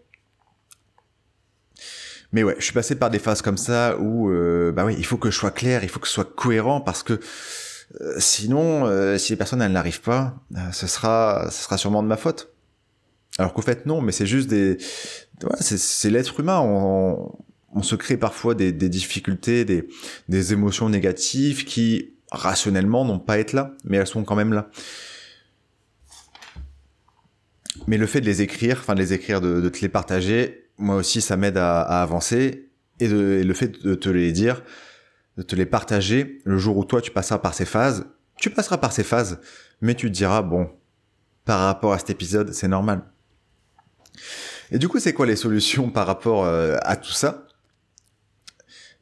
Mais 2.32 2.44
ouais, 2.44 2.56
je 2.60 2.64
suis 2.64 2.74
passé 2.74 2.96
par 2.96 3.10
des 3.10 3.20
phases 3.20 3.42
comme 3.42 3.58
ça 3.58 3.98
où, 4.00 4.30
euh, 4.30 4.72
bah 4.72 4.86
oui, 4.86 4.96
il 4.98 5.06
faut 5.06 5.18
que 5.18 5.32
je 5.32 5.38
sois 5.38 5.52
clair, 5.52 5.84
il 5.84 5.90
faut 5.90 6.00
que 6.00 6.08
ce 6.08 6.14
soit 6.14 6.36
cohérent 6.36 6.80
parce 6.82 7.02
que 7.02 7.20
euh, 8.02 8.16
sinon, 8.20 8.86
euh, 8.86 9.18
si 9.18 9.34
les 9.34 9.38
personnes 9.38 9.62
elles 9.62 9.72
n'arrivent 9.72 10.02
pas, 10.02 10.36
ce 10.72 10.86
sera, 10.86 11.50
ce 11.50 11.64
sera 11.64 11.78
sûrement 11.78 12.04
de 12.04 12.08
ma 12.08 12.18
faute. 12.18 12.54
Alors 13.40 13.54
qu'au 13.54 13.62
fait 13.62 13.86
non, 13.86 14.02
mais 14.02 14.12
c'est 14.12 14.28
juste 14.28 14.48
des, 14.50 14.78
ouais, 15.44 15.58
c'est 15.60 16.10
l'être 16.10 16.40
humain. 16.40 16.60
On, 16.60 17.32
on 17.74 17.84
se 17.84 17.96
crée 17.96 18.18
parfois 18.18 18.56
des, 18.56 18.72
difficultés, 18.72 19.66
des, 19.66 19.88
des, 20.28 20.54
émotions 20.54 20.90
négatives 20.90 21.66
qui 21.66 22.14
rationnellement 22.32 23.06
n'ont 23.06 23.20
pas 23.20 23.34
à 23.34 23.38
être 23.40 23.54
là, 23.54 23.74
mais 23.84 23.98
elles 23.98 24.08
sont 24.08 24.24
quand 24.24 24.36
même 24.36 24.54
là. 24.54 24.70
Mais 27.88 27.98
le 27.98 28.06
fait 28.06 28.22
de 28.22 28.26
les 28.26 28.42
écrire, 28.42 28.78
enfin 28.80 28.96
de 28.96 29.00
les 29.00 29.14
écrire, 29.14 29.42
de, 29.42 29.68
te 29.70 29.80
les 29.82 29.90
partager, 29.90 30.69
moi 30.80 30.96
aussi 30.96 31.22
ça 31.22 31.38
m'aide 31.38 31.58
à, 31.58 31.82
avancer 31.82 32.70
et, 33.00 33.08
le 33.08 33.54
fait 33.54 33.84
de 33.84 33.96
te 33.96 34.10
les 34.10 34.32
dire, 34.32 34.64
de 35.38 35.44
te 35.44 35.56
les 35.56 35.66
partager, 35.66 36.42
le 36.46 36.58
jour 36.58 36.78
où 36.78 36.86
toi 36.86 37.02
tu 37.02 37.12
passeras 37.12 37.40
par 37.40 37.54
ces 37.54 37.66
phases, 37.66 38.06
tu 38.38 38.50
passeras 38.50 38.78
par 38.78 38.92
ces 38.92 39.04
phases, 39.04 39.40
mais 39.82 39.96
tu 39.96 40.08
te 40.08 40.16
diras 40.16 40.42
bon, 40.42 40.70
par 41.46 41.60
rapport 41.62 41.94
à 41.94 42.00
cet 42.00 42.10
épisode, 42.10 42.54
c'est 42.54 42.68
normal. 42.68 43.04
Et 44.72 44.78
du 44.78 44.88
coup, 44.88 45.00
c'est 45.00 45.14
quoi 45.14 45.26
les 45.26 45.36
solutions 45.36 45.90
par 45.90 46.06
rapport 46.06 46.46
euh, 46.46 46.78
à 46.82 46.96
tout 46.96 47.12
ça? 47.12 47.48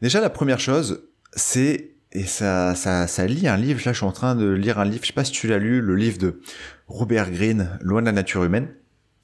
Déjà, 0.01 0.21
la 0.21 0.29
première 0.29 0.59
chose, 0.59 1.09
c'est 1.33 1.97
et 2.13 2.25
ça, 2.25 2.73
ça, 2.75 3.05
ça 3.05 3.25
lit 3.25 3.47
un 3.47 3.57
livre. 3.57 3.81
Là, 3.85 3.91
je 3.91 3.97
suis 3.97 4.05
en 4.05 4.11
train 4.11 4.35
de 4.35 4.49
lire 4.49 4.79
un 4.79 4.85
livre. 4.85 5.03
Je 5.03 5.07
sais 5.07 5.13
pas 5.13 5.25
si 5.25 5.31
tu 5.31 5.47
l'as 5.47 5.57
lu, 5.57 5.81
le 5.81 5.95
livre 5.95 6.17
de 6.17 6.41
Robert 6.87 7.31
Greene, 7.31 7.77
Loin 7.81 8.01
de 8.01 8.05
la 8.05 8.11
nature 8.11 8.43
humaine. 8.43 8.69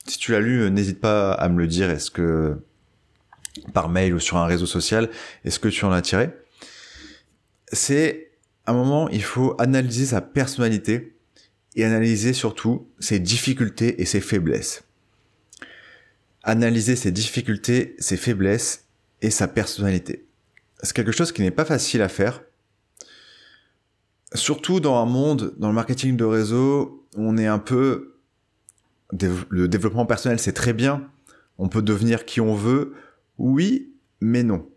Si 0.07 0.17
tu 0.17 0.31
l'as 0.31 0.39
lu, 0.39 0.61
euh, 0.61 0.69
n'hésite 0.69 0.99
pas 0.99 1.33
à 1.33 1.49
me 1.49 1.59
le 1.59 1.67
dire. 1.67 1.89
Est-ce 1.89 2.11
que 2.11 2.57
par 3.73 3.89
mail 3.89 4.13
ou 4.13 4.19
sur 4.19 4.37
un 4.37 4.45
réseau 4.45 4.65
social, 4.65 5.09
est-ce 5.45 5.59
que 5.59 5.67
tu 5.67 5.85
en 5.85 5.91
as 5.91 6.01
tiré? 6.01 6.31
C'est 7.71 8.31
un 8.65 8.73
moment, 8.73 9.09
il 9.09 9.23
faut 9.23 9.55
analyser 9.59 10.07
sa 10.07 10.21
personnalité 10.21 11.15
et 11.75 11.85
analyser 11.85 12.33
surtout 12.33 12.87
ses 12.99 13.19
difficultés 13.19 14.01
et 14.01 14.05
ses 14.05 14.21
faiblesses. 14.21 14.83
Analyser 16.43 16.95
ses 16.95 17.11
difficultés, 17.11 17.95
ses 17.99 18.17
faiblesses 18.17 18.85
et 19.21 19.29
sa 19.29 19.47
personnalité 19.47 20.25
c'est 20.83 20.93
quelque 20.93 21.13
chose 21.13 21.31
qui 21.31 21.41
n'est 21.41 21.51
pas 21.51 21.65
facile 21.65 22.01
à 22.01 22.09
faire. 22.09 22.43
Surtout 24.35 24.79
dans 24.79 24.97
un 24.97 25.05
monde, 25.05 25.53
dans 25.57 25.69
le 25.69 25.73
marketing 25.73 26.17
de 26.17 26.25
réseau, 26.25 27.07
on 27.15 27.37
est 27.37 27.47
un 27.47 27.59
peu... 27.59 28.12
Le 29.49 29.67
développement 29.67 30.05
personnel, 30.05 30.39
c'est 30.39 30.53
très 30.53 30.73
bien. 30.73 31.09
On 31.57 31.69
peut 31.69 31.81
devenir 31.81 32.25
qui 32.25 32.41
on 32.41 32.55
veut. 32.55 32.93
Oui, 33.37 33.93
mais 34.21 34.43
non. 34.43 34.67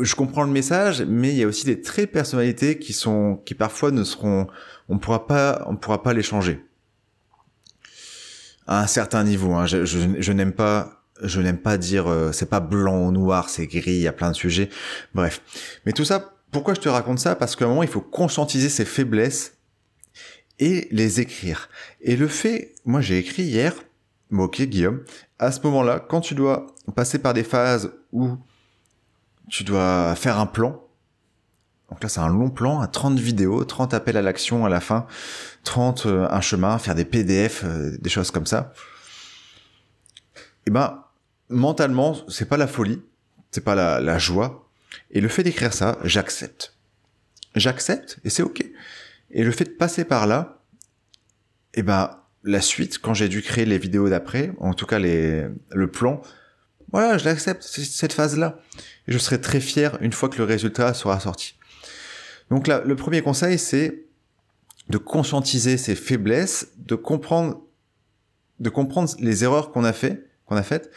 je 0.00 0.14
comprends 0.14 0.44
le 0.44 0.50
message, 0.50 1.02
mais 1.02 1.30
il 1.30 1.36
y 1.36 1.42
a 1.42 1.46
aussi 1.46 1.66
des 1.66 1.80
traits 1.80 2.06
de 2.06 2.12
personnalité 2.12 2.78
qui 2.78 2.92
sont, 2.92 3.40
qui 3.44 3.54
parfois 3.54 3.90
ne 3.90 4.04
seront, 4.04 4.46
on 4.88 4.98
pourra 4.98 5.26
pas, 5.26 5.64
on 5.66 5.76
pourra 5.76 6.02
pas 6.02 6.14
les 6.14 6.22
changer. 6.22 6.64
À 8.66 8.82
un 8.82 8.86
certain 8.86 9.24
niveau, 9.24 9.52
hein. 9.54 9.66
je 9.66 10.32
n'aime 10.32 10.52
pas 10.52 11.00
je 11.22 11.40
n'aime 11.40 11.58
pas 11.58 11.76
dire 11.76 12.06
euh, 12.08 12.32
c'est 12.32 12.48
pas 12.48 12.60
blanc 12.60 13.06
ou 13.06 13.12
noir, 13.12 13.48
c'est 13.48 13.66
gris, 13.66 13.92
il 13.92 14.00
y 14.00 14.08
a 14.08 14.12
plein 14.12 14.30
de 14.30 14.36
sujets. 14.36 14.70
Bref. 15.14 15.42
Mais 15.86 15.92
tout 15.92 16.04
ça, 16.04 16.32
pourquoi 16.50 16.74
je 16.74 16.80
te 16.80 16.88
raconte 16.88 17.18
ça? 17.18 17.34
Parce 17.36 17.56
qu'à 17.56 17.66
un 17.66 17.68
moment, 17.68 17.82
il 17.82 17.88
faut 17.88 18.00
conscientiser 18.00 18.68
ses 18.68 18.84
faiblesses 18.84 19.58
et 20.60 20.86
les 20.92 21.20
écrire. 21.20 21.68
Et 22.00 22.14
le 22.14 22.28
fait, 22.28 22.74
moi 22.84 23.00
j'ai 23.00 23.18
écrit 23.18 23.42
hier, 23.42 23.74
ok 24.30 24.62
Guillaume, 24.62 25.02
à 25.38 25.50
ce 25.50 25.60
moment-là, 25.62 25.98
quand 25.98 26.20
tu 26.20 26.34
dois 26.34 26.66
passer 26.94 27.18
par 27.18 27.34
des 27.34 27.42
phases 27.42 27.92
où 28.12 28.36
tu 29.48 29.64
dois 29.64 30.14
faire 30.14 30.38
un 30.38 30.46
plan, 30.46 30.86
donc 31.90 32.02
là 32.02 32.08
c'est 32.08 32.20
un 32.20 32.28
long 32.28 32.50
plan, 32.50 32.80
à 32.80 32.86
30 32.86 33.18
vidéos, 33.18 33.64
30 33.64 33.94
appels 33.94 34.16
à 34.16 34.22
l'action 34.22 34.64
à 34.64 34.68
la 34.68 34.80
fin, 34.80 35.06
30 35.64 36.06
euh, 36.06 36.28
un 36.30 36.40
chemin, 36.40 36.78
faire 36.78 36.94
des 36.94 37.04
PDF, 37.04 37.64
euh, 37.64 37.96
des 37.98 38.10
choses 38.10 38.30
comme 38.30 38.46
ça. 38.46 38.72
Et 40.36 40.40
eh 40.66 40.70
ben, 40.70 41.04
mentalement, 41.48 42.16
c'est 42.28 42.48
pas 42.48 42.58
la 42.58 42.66
folie, 42.66 43.02
c'est 43.50 43.64
pas 43.64 43.74
la, 43.74 44.18
joie. 44.18 44.68
Et 45.10 45.20
le 45.20 45.28
fait 45.28 45.42
d'écrire 45.42 45.72
ça, 45.72 45.98
j'accepte. 46.04 46.76
J'accepte 47.56 48.18
et 48.24 48.30
c'est 48.30 48.42
ok. 48.42 48.62
Et 49.30 49.44
le 49.44 49.52
fait 49.52 49.64
de 49.64 49.70
passer 49.70 50.04
par 50.04 50.26
là, 50.26 50.62
eh 51.74 51.82
ben 51.82 52.18
la 52.42 52.60
suite, 52.60 52.98
quand 52.98 53.14
j'ai 53.14 53.28
dû 53.28 53.42
créer 53.42 53.64
les 53.64 53.78
vidéos 53.78 54.08
d'après, 54.08 54.52
en 54.58 54.74
tout 54.74 54.86
cas 54.86 54.98
les, 54.98 55.46
le 55.70 55.90
plan, 55.90 56.20
voilà, 56.92 57.18
je 57.18 57.24
l'accepte, 57.24 57.62
cette 57.62 58.12
phase-là. 58.12 58.58
Et 59.06 59.12
je 59.12 59.18
serai 59.18 59.40
très 59.40 59.60
fier 59.60 59.96
une 60.00 60.12
fois 60.12 60.28
que 60.28 60.38
le 60.38 60.44
résultat 60.44 60.94
sera 60.94 61.20
sorti. 61.20 61.56
Donc 62.50 62.66
là, 62.66 62.82
le 62.84 62.96
premier 62.96 63.22
conseil, 63.22 63.58
c'est 63.58 64.06
de 64.88 64.98
conscientiser 64.98 65.76
ses 65.76 65.94
faiblesses, 65.94 66.72
de 66.78 66.96
comprendre, 66.96 67.62
de 68.58 68.70
comprendre 68.70 69.10
les 69.20 69.44
erreurs 69.44 69.70
qu'on 69.70 69.84
a 69.84 69.92
fait, 69.92 70.26
qu'on 70.46 70.56
a 70.56 70.62
faites, 70.64 70.90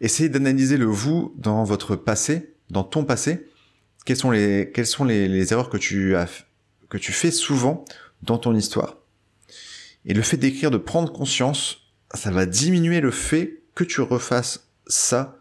essayez 0.00 0.28
d'analyser 0.28 0.76
le 0.76 0.86
vous 0.86 1.34
dans 1.36 1.64
votre 1.64 1.96
passé, 1.96 2.54
dans 2.70 2.84
ton 2.84 3.04
passé. 3.04 3.48
Quelles 4.06 4.16
sont 4.16 4.30
les, 4.30 4.70
quelles 4.72 4.86
sont 4.86 5.04
les, 5.04 5.52
erreurs 5.52 5.68
que 5.68 5.76
tu 5.76 6.14
as, 6.14 6.28
que 6.90 6.98
tu 6.98 7.12
fais 7.12 7.30
souvent 7.30 7.84
dans 8.22 8.36
ton 8.36 8.54
histoire. 8.54 8.98
Et 10.04 10.12
le 10.12 10.22
fait 10.22 10.36
d'écrire, 10.36 10.70
de 10.70 10.78
prendre 10.78 11.12
conscience, 11.12 11.92
ça 12.14 12.30
va 12.30 12.46
diminuer 12.46 13.00
le 13.00 13.10
fait 13.10 13.62
que 13.74 13.84
tu 13.84 14.00
refasses 14.00 14.68
ça. 14.86 15.38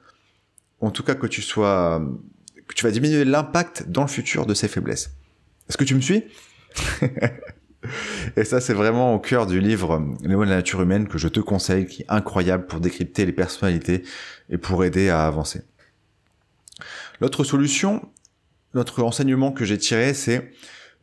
En 0.80 0.92
tout 0.92 1.04
cas, 1.04 1.16
que 1.16 1.28
tu 1.28 1.42
sois, 1.42 2.02
que 2.68 2.74
tu 2.74 2.86
vas 2.86 2.92
diminuer 2.92 3.26
l'impact 3.26 3.90
dans 3.90 4.02
le 4.02 4.08
futur 4.08 4.46
de 4.46 4.54
ces 4.54 4.68
faiblesses. 4.68 5.12
Est-ce 5.68 5.78
que 5.78 5.84
tu 5.84 5.96
me 5.96 6.02
suis? 6.02 6.24
Et 8.36 8.44
ça, 8.44 8.60
c'est 8.60 8.74
vraiment 8.74 9.16
au 9.16 9.20
cœur 9.20 9.48
du 9.48 9.60
livre 9.60 10.06
Les 10.22 10.36
mots 10.36 10.44
de 10.46 10.50
la 10.50 10.58
nature 10.58 10.82
humaine 10.82 11.08
que 11.08 11.18
je 11.18 11.28
te 11.28 11.40
conseille, 11.40 11.86
qui 11.86 12.04
est 12.04 12.10
incroyable 12.10 12.68
pour 12.68 12.82
décrypter 12.82 13.26
les 13.26 13.32
personnalités 13.32 14.04
et 14.50 14.58
pour 14.58 14.84
aider 14.84 15.10
à 15.10 15.26
avancer. 15.26 15.62
L'autre 17.22 17.44
solution, 17.44 18.10
notre 18.74 19.02
enseignement 19.04 19.52
que 19.52 19.66
j'ai 19.66 19.78
tiré, 19.78 20.14
c'est 20.14 20.52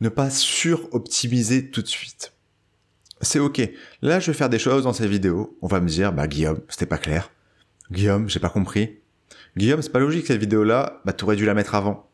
ne 0.01 0.09
pas 0.09 0.31
sur-optimiser 0.31 1.71
tout 1.71 1.83
de 1.83 1.87
suite. 1.87 2.33
C'est 3.21 3.39
ok. 3.39 3.63
Là, 4.03 4.21
je 4.21 4.31
vais 4.31 4.37
faire 4.37 4.51
des 4.51 4.59
choses 4.59 4.85
dans 4.85 4.93
ces 4.93 5.09
vidéos. 5.09 5.57
On 5.63 5.67
va 5.67 5.81
me 5.81 5.89
dire, 5.89 6.13
bah 6.13 6.27
Guillaume, 6.27 6.61
c'était 6.69 6.87
pas 6.87 6.99
clair. 6.99 7.31
Guillaume, 7.91 8.29
j'ai 8.29 8.41
pas 8.41 8.51
compris. 8.51 8.99
Guillaume, 9.57 9.81
c'est 9.81 9.91
pas 9.91 10.01
logique 10.01 10.27
cette 10.27 10.41
vidéo-là. 10.41 11.01
Bah 11.05 11.13
t'aurais 11.13 11.37
dû 11.37 11.47
la 11.47 11.55
mettre 11.55 11.75
avant. 11.75 12.11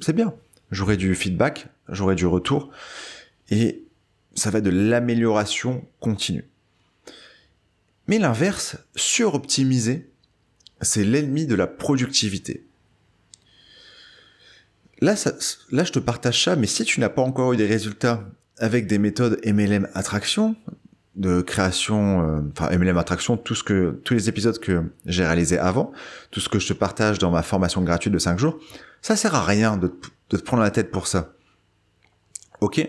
C'est 0.00 0.12
bien. 0.12 0.34
J'aurais 0.70 0.98
du 0.98 1.14
feedback, 1.14 1.68
j'aurais 1.88 2.14
du 2.14 2.26
retour 2.26 2.70
et 3.50 3.84
ça 4.34 4.50
va 4.50 4.58
être 4.58 4.64
de 4.64 4.70
l'amélioration 4.70 5.86
continue. 5.98 6.44
Mais 8.06 8.18
l'inverse, 8.18 8.76
suroptimiser, 8.94 10.10
c'est 10.82 11.04
l'ennemi 11.04 11.46
de 11.46 11.54
la 11.54 11.66
productivité. 11.66 12.67
Là, 15.00 15.14
là, 15.70 15.84
je 15.84 15.92
te 15.92 15.98
partage 15.98 16.44
ça, 16.44 16.56
mais 16.56 16.66
si 16.66 16.84
tu 16.84 17.00
n'as 17.00 17.08
pas 17.08 17.22
encore 17.22 17.52
eu 17.52 17.56
des 17.56 17.66
résultats 17.66 18.24
avec 18.58 18.86
des 18.86 18.98
méthodes 18.98 19.40
MLM 19.44 19.88
attraction, 19.94 20.56
de 21.18 21.40
création, 21.40 22.22
euh, 22.22 22.40
enfin 22.52 22.76
MLM 22.76 22.96
attraction, 22.96 23.36
tout 23.36 23.56
ce 23.56 23.64
que, 23.64 24.00
tous 24.04 24.14
les 24.14 24.28
épisodes 24.28 24.58
que 24.58 24.84
j'ai 25.04 25.24
réalisés 25.24 25.58
avant, 25.58 25.92
tout 26.30 26.38
ce 26.40 26.48
que 26.48 26.60
je 26.60 26.68
te 26.68 26.72
partage 26.72 27.18
dans 27.18 27.30
ma 27.30 27.42
formation 27.42 27.82
gratuite 27.82 28.14
de 28.14 28.18
5 28.18 28.38
jours, 28.38 28.58
ça 29.02 29.16
sert 29.16 29.34
à 29.34 29.44
rien 29.44 29.76
de, 29.76 29.92
de 30.30 30.36
te 30.36 30.42
prendre 30.42 30.62
la 30.62 30.70
tête 30.70 30.90
pour 30.90 31.08
ça. 31.08 31.32
Ok? 32.60 32.88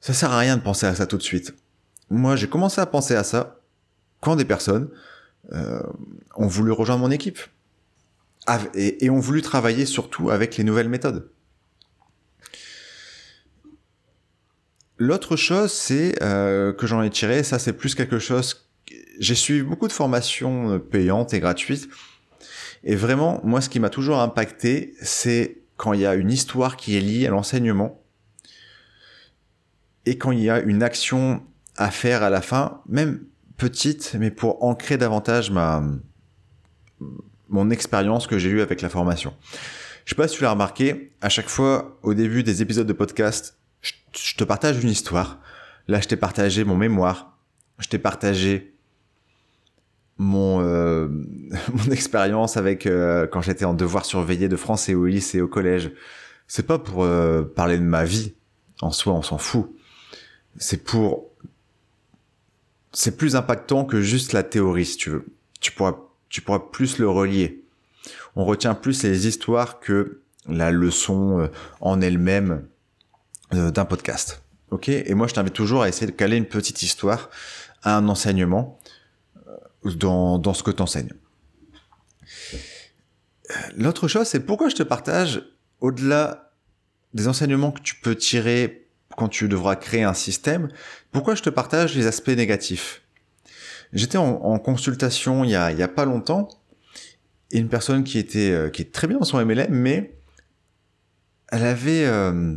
Ça 0.00 0.12
sert 0.12 0.32
à 0.32 0.38
rien 0.38 0.56
de 0.56 0.62
penser 0.62 0.86
à 0.86 0.94
ça 0.94 1.06
tout 1.06 1.16
de 1.16 1.22
suite. 1.22 1.54
Moi, 2.10 2.34
j'ai 2.34 2.48
commencé 2.48 2.80
à 2.80 2.86
penser 2.86 3.14
à 3.14 3.22
ça 3.22 3.60
quand 4.20 4.34
des 4.34 4.44
personnes 4.44 4.88
euh, 5.52 5.80
ont 6.36 6.48
voulu 6.48 6.72
rejoindre 6.72 7.00
mon 7.00 7.10
équipe 7.12 7.38
et, 8.74 9.10
ont 9.10 9.20
voulu 9.20 9.42
travailler 9.42 9.86
surtout 9.86 10.30
avec 10.30 10.56
les 10.56 10.64
nouvelles 10.64 10.88
méthodes. 10.88 11.30
L'autre 14.98 15.36
chose, 15.36 15.72
c'est 15.72 16.22
euh, 16.22 16.72
que 16.72 16.86
j'en 16.86 17.02
ai 17.02 17.10
tiré, 17.10 17.42
ça 17.42 17.58
c'est 17.58 17.72
plus 17.72 17.94
quelque 17.94 18.18
chose. 18.18 18.68
J'ai 19.18 19.34
suivi 19.34 19.62
beaucoup 19.62 19.88
de 19.88 19.92
formations 19.92 20.72
euh, 20.74 20.78
payantes 20.78 21.32
et 21.32 21.40
gratuites, 21.40 21.88
et 22.84 22.96
vraiment, 22.96 23.40
moi, 23.44 23.60
ce 23.60 23.68
qui 23.68 23.78
m'a 23.78 23.90
toujours 23.90 24.20
impacté, 24.20 24.94
c'est 25.02 25.58
quand 25.76 25.92
il 25.92 26.00
y 26.00 26.06
a 26.06 26.14
une 26.14 26.30
histoire 26.30 26.76
qui 26.76 26.96
est 26.96 27.00
liée 27.00 27.26
à 27.26 27.30
l'enseignement 27.30 28.02
et 30.06 30.18
quand 30.18 30.30
il 30.30 30.40
y 30.40 30.50
a 30.50 30.60
une 30.60 30.82
action 30.82 31.42
à 31.76 31.90
faire 31.90 32.22
à 32.22 32.30
la 32.30 32.40
fin, 32.40 32.82
même 32.88 33.24
petite, 33.56 34.16
mais 34.18 34.30
pour 34.30 34.64
ancrer 34.64 34.96
davantage 34.96 35.50
ma 35.50 35.82
mon 37.50 37.70
expérience 37.70 38.26
que 38.26 38.38
j'ai 38.38 38.48
eue 38.48 38.60
avec 38.60 38.80
la 38.80 38.88
formation. 38.88 39.34
Je 40.04 40.10
sais 40.10 40.16
pas 40.16 40.28
si 40.28 40.36
tu 40.36 40.42
l'as 40.42 40.50
remarqué, 40.50 41.10
à 41.20 41.28
chaque 41.28 41.48
fois 41.48 41.98
au 42.02 42.14
début 42.14 42.42
des 42.42 42.62
épisodes 42.62 42.86
de 42.86 42.92
podcast, 42.92 43.58
je, 43.82 44.34
te 44.36 44.44
partage 44.44 44.82
une 44.82 44.88
histoire. 44.88 45.38
Là, 45.88 46.00
je 46.00 46.08
t'ai 46.08 46.16
partagé 46.16 46.64
mon 46.64 46.76
mémoire, 46.76 47.38
je 47.78 47.88
t'ai 47.88 47.98
partagé 47.98 48.74
mon 50.18 50.60
euh, 50.62 51.08
mon 51.72 51.92
expérience 51.92 52.56
avec 52.56 52.86
euh, 52.86 53.26
quand 53.26 53.42
j'étais 53.42 53.64
en 53.64 53.74
devoir 53.74 54.04
surveillé 54.04 54.48
de 54.48 54.56
français 54.56 54.94
au 54.94 55.06
lycée 55.06 55.40
au 55.40 55.48
collège. 55.48 55.92
C'est 56.46 56.66
pas 56.66 56.78
pour 56.78 57.04
euh, 57.04 57.42
parler 57.42 57.78
de 57.78 57.84
ma 57.84 58.04
vie 58.04 58.34
en 58.80 58.90
soi, 58.90 59.12
on 59.12 59.22
s'en 59.22 59.38
fout 59.38 59.70
c'est 60.56 60.82
pour 60.82 61.30
c'est 62.92 63.16
plus 63.16 63.36
impactant 63.36 63.84
que 63.84 64.00
juste 64.00 64.32
la 64.32 64.42
théorie 64.42 64.84
si 64.84 64.96
tu 64.96 65.10
veux. 65.10 65.26
Tu 65.60 65.70
pourras 65.72 65.96
tu 66.30 66.40
pourras 66.40 66.60
plus 66.60 66.98
le 66.98 67.08
relier. 67.08 67.62
On 68.34 68.44
retient 68.44 68.74
plus 68.74 69.02
les 69.02 69.26
histoires 69.26 69.80
que 69.80 70.22
la 70.48 70.70
leçon 70.70 71.40
euh, 71.40 71.48
en 71.80 72.00
elle-même 72.00 72.66
euh, 73.52 73.70
d'un 73.70 73.84
podcast. 73.84 74.42
OK? 74.70 74.88
Et 74.88 75.12
moi 75.14 75.26
je 75.26 75.34
t'invite 75.34 75.52
toujours 75.52 75.82
à 75.82 75.88
essayer 75.88 76.06
de 76.06 76.16
caler 76.16 76.36
une 76.36 76.46
petite 76.46 76.82
histoire 76.82 77.28
à 77.82 77.96
un 77.96 78.08
enseignement 78.08 78.78
euh, 79.46 79.90
dans 79.90 80.38
dans 80.38 80.54
ce 80.54 80.62
que 80.62 80.70
tu 80.70 80.80
enseignes. 80.80 81.12
L'autre 83.76 84.08
chose 84.08 84.26
c'est 84.26 84.40
pourquoi 84.40 84.68
je 84.68 84.76
te 84.76 84.82
partage 84.82 85.42
au-delà 85.80 86.52
des 87.12 87.26
enseignements 87.26 87.72
que 87.72 87.82
tu 87.82 87.96
peux 87.96 88.14
tirer 88.14 88.86
quand 89.16 89.28
tu 89.28 89.48
devras 89.48 89.74
créer 89.76 90.04
un 90.04 90.14
système, 90.14 90.68
pourquoi 91.10 91.34
je 91.34 91.42
te 91.42 91.50
partage 91.50 91.96
les 91.96 92.06
aspects 92.06 92.28
négatifs? 92.28 93.02
J'étais 93.92 94.18
en, 94.18 94.58
consultation 94.58 95.44
il 95.44 95.50
y, 95.50 95.56
a, 95.56 95.72
y 95.72 95.82
a 95.82 95.88
pas 95.88 96.04
longtemps, 96.04 96.48
et 97.50 97.58
une 97.58 97.68
personne 97.68 98.04
qui 98.04 98.18
était 98.18 98.50
euh, 98.50 98.70
qui 98.70 98.82
est 98.82 98.92
très 98.92 99.08
bien 99.08 99.18
dans 99.18 99.24
son 99.24 99.44
MLM, 99.44 99.70
mais 99.70 100.16
elle 101.48 101.64
avait 101.64 102.04
euh, 102.04 102.56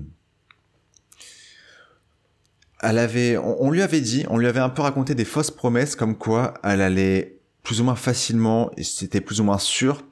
elle 2.81 2.99
avait 2.99 3.37
on, 3.37 3.71
lui 3.71 3.81
avait 3.81 4.01
dit, 4.01 4.25
on 4.29 4.37
lui 4.37 4.47
avait 4.47 4.59
un 4.59 4.69
peu 4.69 4.81
raconté 4.81 5.15
des 5.15 5.25
fausses 5.25 5.51
promesses 5.51 5.95
comme 5.95 6.17
quoi 6.17 6.53
elle 6.63 6.81
allait 6.81 7.39
plus 7.63 7.81
ou 7.81 7.85
moins 7.85 7.95
facilement 7.95 8.71
et 8.77 8.83
c'était 8.83 9.21
plus 9.21 9.39
ou 9.39 9.43
moins 9.43 9.57
sûr 9.57 10.03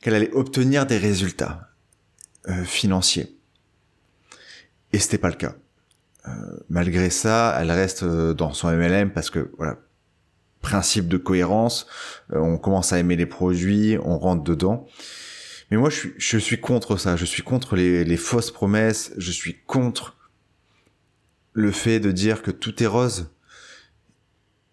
qu'elle 0.00 0.14
allait 0.14 0.32
obtenir 0.32 0.86
des 0.86 0.96
résultats 0.96 1.68
euh, 2.48 2.64
financiers. 2.64 3.36
Et 4.92 4.98
c'était 4.98 5.18
pas 5.18 5.28
le 5.28 5.34
cas. 5.34 5.54
Euh, 6.28 6.30
malgré 6.68 7.10
ça, 7.10 7.56
elle 7.60 7.70
reste 7.70 8.04
euh, 8.04 8.32
dans 8.32 8.52
son 8.52 8.70
MLM 8.70 9.12
parce 9.12 9.28
que 9.28 9.50
voilà, 9.56 9.78
principe 10.64 11.06
de 11.06 11.18
cohérence, 11.18 11.86
euh, 12.32 12.38
on 12.38 12.58
commence 12.58 12.92
à 12.92 12.98
aimer 12.98 13.14
les 13.14 13.26
produits, 13.26 13.98
on 14.02 14.18
rentre 14.18 14.42
dedans. 14.42 14.86
Mais 15.70 15.76
moi, 15.76 15.90
je 15.90 15.96
suis, 15.96 16.12
je 16.18 16.38
suis 16.38 16.60
contre 16.60 16.96
ça. 16.96 17.16
Je 17.16 17.24
suis 17.24 17.42
contre 17.42 17.76
les, 17.76 18.04
les 18.04 18.16
fausses 18.16 18.50
promesses. 18.50 19.12
Je 19.16 19.30
suis 19.30 19.56
contre 19.66 20.16
le 21.52 21.70
fait 21.70 22.00
de 22.00 22.10
dire 22.10 22.42
que 22.42 22.50
tout 22.50 22.82
est 22.82 22.86
rose. 22.86 23.30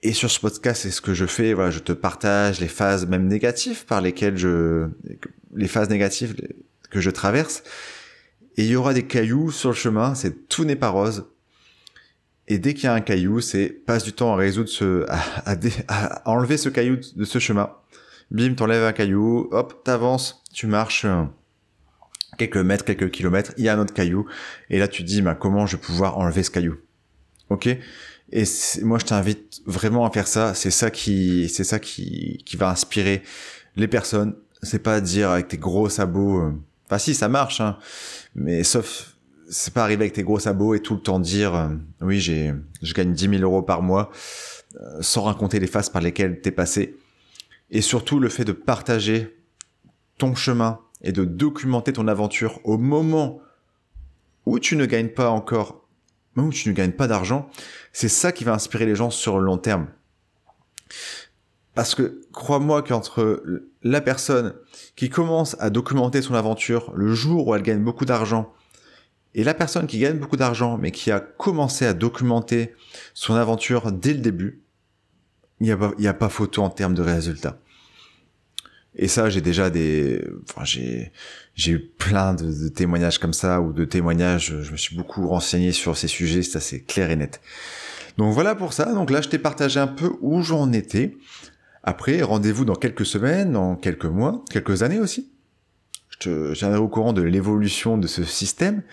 Et 0.03 0.13
sur 0.13 0.31
ce 0.31 0.39
podcast, 0.39 0.81
c'est 0.81 0.91
ce 0.91 1.01
que 1.01 1.13
je 1.13 1.25
fais. 1.25 1.53
Voilà, 1.53 1.69
je 1.71 1.79
te 1.79 1.91
partage 1.91 2.59
les 2.59 2.67
phases 2.67 3.05
même 3.05 3.27
négatives 3.27 3.85
par 3.85 4.01
lesquelles 4.01 4.37
je, 4.37 4.89
les 5.55 5.67
phases 5.67 5.89
négatives 5.89 6.35
que 6.89 6.99
je 6.99 7.09
traverse. 7.11 7.63
Et 8.57 8.63
il 8.63 8.71
y 8.71 8.75
aura 8.75 8.93
des 8.93 9.05
cailloux 9.05 9.51
sur 9.51 9.69
le 9.69 9.75
chemin. 9.75 10.15
C'est 10.15 10.47
tout 10.47 10.65
n'est 10.65 10.75
pas 10.75 10.89
rose. 10.89 11.25
Et 12.47 12.59
dès 12.59 12.73
qu'il 12.73 12.85
y 12.85 12.87
a 12.87 12.93
un 12.93 13.01
caillou, 13.01 13.39
c'est 13.39 13.69
passe 13.69 14.03
du 14.03 14.13
temps 14.13 14.33
à 14.33 14.35
résoudre 14.35 14.69
ce, 14.69 15.05
à, 15.07 16.29
enlever 16.29 16.57
ce 16.57 16.69
caillou 16.69 16.97
de 17.15 17.23
ce 17.23 17.39
chemin. 17.39 17.71
Bim, 18.31 18.55
t'enlèves 18.55 18.83
un 18.83 18.93
caillou, 18.93 19.47
hop, 19.51 19.83
t'avances, 19.83 20.43
tu 20.53 20.67
marches 20.67 21.05
euh, 21.05 21.23
quelques 22.37 22.57
mètres, 22.57 22.85
quelques 22.85 23.11
kilomètres, 23.11 23.53
il 23.57 23.65
y 23.65 23.69
a 23.69 23.75
un 23.75 23.79
autre 23.79 23.93
caillou, 23.93 24.25
et 24.69 24.79
là 24.79 24.87
tu 24.87 25.03
te 25.03 25.07
dis, 25.07 25.21
bah, 25.21 25.35
comment 25.35 25.65
je 25.65 25.75
vais 25.75 25.81
pouvoir 25.81 26.17
enlever 26.17 26.43
ce 26.43 26.51
caillou? 26.51 26.77
Ok? 27.49 27.67
Et 28.31 28.43
moi 28.81 28.97
je 28.97 29.05
t'invite 29.05 29.61
vraiment 29.65 30.05
à 30.05 30.11
faire 30.11 30.27
ça. 30.27 30.53
C'est 30.53 30.71
ça 30.71 30.89
qui, 30.89 31.49
c'est 31.49 31.65
ça 31.65 31.79
qui, 31.79 32.41
qui 32.45 32.55
va 32.55 32.69
inspirer 32.69 33.23
les 33.75 33.87
personnes. 33.87 34.35
C'est 34.63 34.79
pas 34.79 35.01
dire 35.01 35.31
avec 35.31 35.49
tes 35.49 35.57
gros 35.57 35.89
sabots. 35.89 36.39
Euh, 36.39 36.53
enfin 36.85 36.97
si, 36.97 37.13
ça 37.13 37.27
marche, 37.27 37.59
hein, 37.59 37.77
mais 38.35 38.63
sauf 38.63 39.10
c'est 39.51 39.73
pas 39.73 39.83
arriver 39.83 40.05
avec 40.05 40.13
tes 40.13 40.23
gros 40.23 40.39
sabots 40.39 40.73
et 40.73 40.79
tout 40.79 40.95
le 40.95 41.01
temps 41.01 41.19
dire 41.19 41.53
euh, 41.53 41.67
oui 41.99 42.19
j'ai 42.19 42.53
je 42.81 42.93
gagne 42.93 43.13
10 43.13 43.39
000 43.39 43.41
euros 43.43 43.61
par 43.61 43.81
mois 43.81 44.09
euh, 44.79 45.01
sans 45.01 45.23
raconter 45.23 45.59
les 45.59 45.67
phases 45.67 45.89
par 45.89 46.01
lesquelles 46.01 46.39
t'es 46.41 46.51
passé. 46.51 46.97
Et 47.69 47.81
surtout 47.81 48.19
le 48.19 48.29
fait 48.29 48.45
de 48.45 48.53
partager 48.53 49.37
ton 50.17 50.35
chemin 50.35 50.79
et 51.01 51.11
de 51.11 51.25
documenter 51.25 51.93
ton 51.93 52.07
aventure 52.07 52.59
au 52.63 52.77
moment 52.77 53.41
où 54.45 54.57
tu 54.57 54.75
ne 54.75 54.85
gagnes 54.85 55.09
pas 55.09 55.29
encore 55.29 55.85
où 56.37 56.49
tu 56.49 56.69
ne 56.69 56.73
gagnes 56.73 56.93
pas 56.93 57.07
d'argent 57.07 57.49
c'est 57.91 58.07
ça 58.07 58.31
qui 58.31 58.45
va 58.45 58.53
inspirer 58.53 58.85
les 58.85 58.95
gens 58.95 59.09
sur 59.09 59.37
le 59.37 59.45
long 59.45 59.57
terme. 59.57 59.87
Parce 61.75 61.93
que 61.93 62.21
crois-moi 62.31 62.83
qu'entre 62.83 63.43
la 63.83 64.01
personne 64.01 64.53
qui 64.95 65.09
commence 65.09 65.57
à 65.59 65.69
documenter 65.69 66.21
son 66.21 66.35
aventure 66.35 66.91
le 66.95 67.13
jour 67.13 67.47
où 67.47 67.55
elle 67.55 67.61
gagne 67.61 67.83
beaucoup 67.83 68.05
d'argent 68.05 68.53
et 69.33 69.43
la 69.43 69.53
personne 69.53 69.87
qui 69.87 69.99
gagne 69.99 70.17
beaucoup 70.17 70.37
d'argent, 70.37 70.77
mais 70.77 70.91
qui 70.91 71.11
a 71.11 71.19
commencé 71.19 71.85
à 71.85 71.93
documenter 71.93 72.73
son 73.13 73.35
aventure 73.35 73.91
dès 73.91 74.13
le 74.13 74.19
début, 74.19 74.61
il 75.59 75.65
n'y 75.65 75.71
a, 75.71 75.77
pas, 75.77 75.91
a 76.05 76.13
pas 76.13 76.29
photo 76.29 76.63
en 76.63 76.69
termes 76.69 76.95
de 76.95 77.01
résultats. 77.01 77.59
Et 78.95 79.07
ça, 79.07 79.29
j'ai 79.29 79.39
déjà 79.39 79.69
des, 79.69 80.21
enfin, 80.49 80.65
j'ai, 80.65 81.13
j'ai 81.55 81.71
eu 81.73 81.79
plein 81.79 82.33
de, 82.33 82.51
de, 82.51 82.67
témoignages 82.67 83.19
comme 83.19 83.31
ça 83.31 83.61
ou 83.61 83.71
de 83.71 83.85
témoignages. 83.85 84.53
Je 84.61 84.71
me 84.71 84.77
suis 84.77 84.97
beaucoup 84.97 85.27
renseigné 85.27 85.71
sur 85.71 85.95
ces 85.95 86.09
sujets, 86.09 86.43
ça 86.43 86.59
c'est 86.59 86.81
clair 86.81 87.09
et 87.09 87.15
net. 87.15 87.39
Donc 88.17 88.33
voilà 88.33 88.53
pour 88.53 88.73
ça. 88.73 88.93
Donc 88.93 89.09
là, 89.09 89.21
je 89.21 89.29
t'ai 89.29 89.39
partagé 89.39 89.79
un 89.79 89.87
peu 89.87 90.11
où 90.19 90.41
j'en 90.41 90.73
étais. 90.73 91.15
Après, 91.83 92.21
rendez-vous 92.21 92.65
dans 92.65 92.75
quelques 92.75 93.05
semaines, 93.05 93.53
dans 93.53 93.75
quelques 93.75 94.05
mois, 94.05 94.43
quelques 94.51 94.83
années 94.83 94.99
aussi. 94.99 95.31
Je 96.09 96.17
te 96.17 96.53
tiendrai 96.53 96.79
au 96.79 96.89
courant 96.89 97.13
de 97.13 97.21
l'évolution 97.21 97.97
de 97.97 98.07
ce 98.07 98.23
système. 98.23 98.83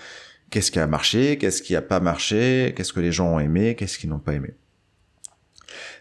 Qu'est-ce 0.50 0.70
qui 0.70 0.78
a 0.78 0.86
marché, 0.86 1.36
qu'est-ce 1.38 1.62
qui 1.62 1.76
a 1.76 1.82
pas 1.82 2.00
marché, 2.00 2.72
qu'est-ce 2.76 2.92
que 2.92 3.00
les 3.00 3.12
gens 3.12 3.34
ont 3.34 3.38
aimé, 3.38 3.74
qu'est-ce 3.76 3.98
qu'ils 3.98 4.08
n'ont 4.08 4.18
pas 4.18 4.34
aimé. 4.34 4.54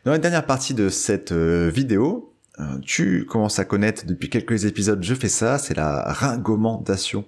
Dans 0.06 0.12
la 0.12 0.20
dernière 0.20 0.46
partie 0.46 0.74
de 0.74 0.88
cette 0.90 1.34
euh, 1.34 1.70
vidéo, 1.70 2.34
euh, 2.60 2.80
tu 2.80 3.26
commences 3.26 3.60
à 3.60 3.66
connaître 3.66 4.06
depuis 4.06 4.30
quelques 4.30 4.66
épisodes, 4.66 5.04
je 5.04 5.14
fais 5.14 5.28
ça, 5.28 5.58
c'est 5.58 5.76
la 5.76 6.04
ringomandation. 6.12 7.26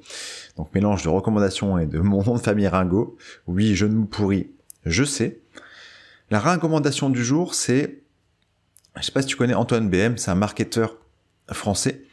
Donc 0.55 0.73
mélange 0.73 1.03
de 1.03 1.09
recommandations 1.09 1.77
et 1.77 1.85
de 1.85 1.99
mon 1.99 2.23
nom 2.23 2.35
de 2.35 2.41
famille 2.41 2.67
Ringo. 2.67 3.17
Oui, 3.47 3.75
je 3.75 3.85
ne 3.85 3.93
me 3.93 4.05
pourris, 4.05 4.51
je 4.85 5.03
sais. 5.03 5.39
La 6.31 6.39
recommandation 6.39 7.09
du 7.09 7.23
jour, 7.23 7.53
c'est, 7.53 8.01
je 8.97 9.01
sais 9.03 9.11
pas 9.11 9.21
si 9.21 9.27
tu 9.27 9.35
connais 9.35 9.55
Antoine 9.55 9.89
BM, 9.89 10.17
c'est 10.17 10.31
un 10.31 10.35
marketeur 10.35 10.95
français. 11.51 12.03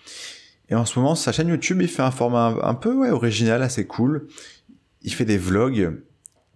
Et 0.68 0.74
en 0.74 0.84
ce 0.84 0.98
moment, 0.98 1.14
sa 1.14 1.32
chaîne 1.32 1.48
YouTube, 1.48 1.80
il 1.80 1.88
fait 1.88 2.02
un 2.02 2.10
format 2.10 2.56
un, 2.62 2.74
peu 2.74 3.08
original, 3.10 3.62
assez 3.62 3.86
cool. 3.86 4.26
Il 5.06 5.14
fait 5.14 5.24
des 5.24 5.38
vlogs, 5.38 6.02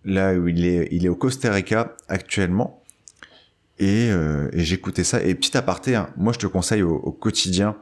là 0.04 0.34
où 0.34 0.48
il 0.48 0.66
est, 0.66 0.88
il 0.90 1.06
est 1.06 1.08
au 1.08 1.16
Costa 1.16 1.50
Rica 1.50 1.96
actuellement. 2.08 2.82
Et, 3.78 4.10
euh, 4.10 4.50
j'écoutais 4.52 5.04
ça. 5.04 5.22
Et 5.22 5.34
petit 5.34 5.56
aparté, 5.56 5.94
hein, 5.94 6.10
moi 6.16 6.34
je 6.34 6.38
te 6.38 6.46
conseille 6.46 6.82
au, 6.82 6.96
au 6.96 7.12
quotidien, 7.12 7.76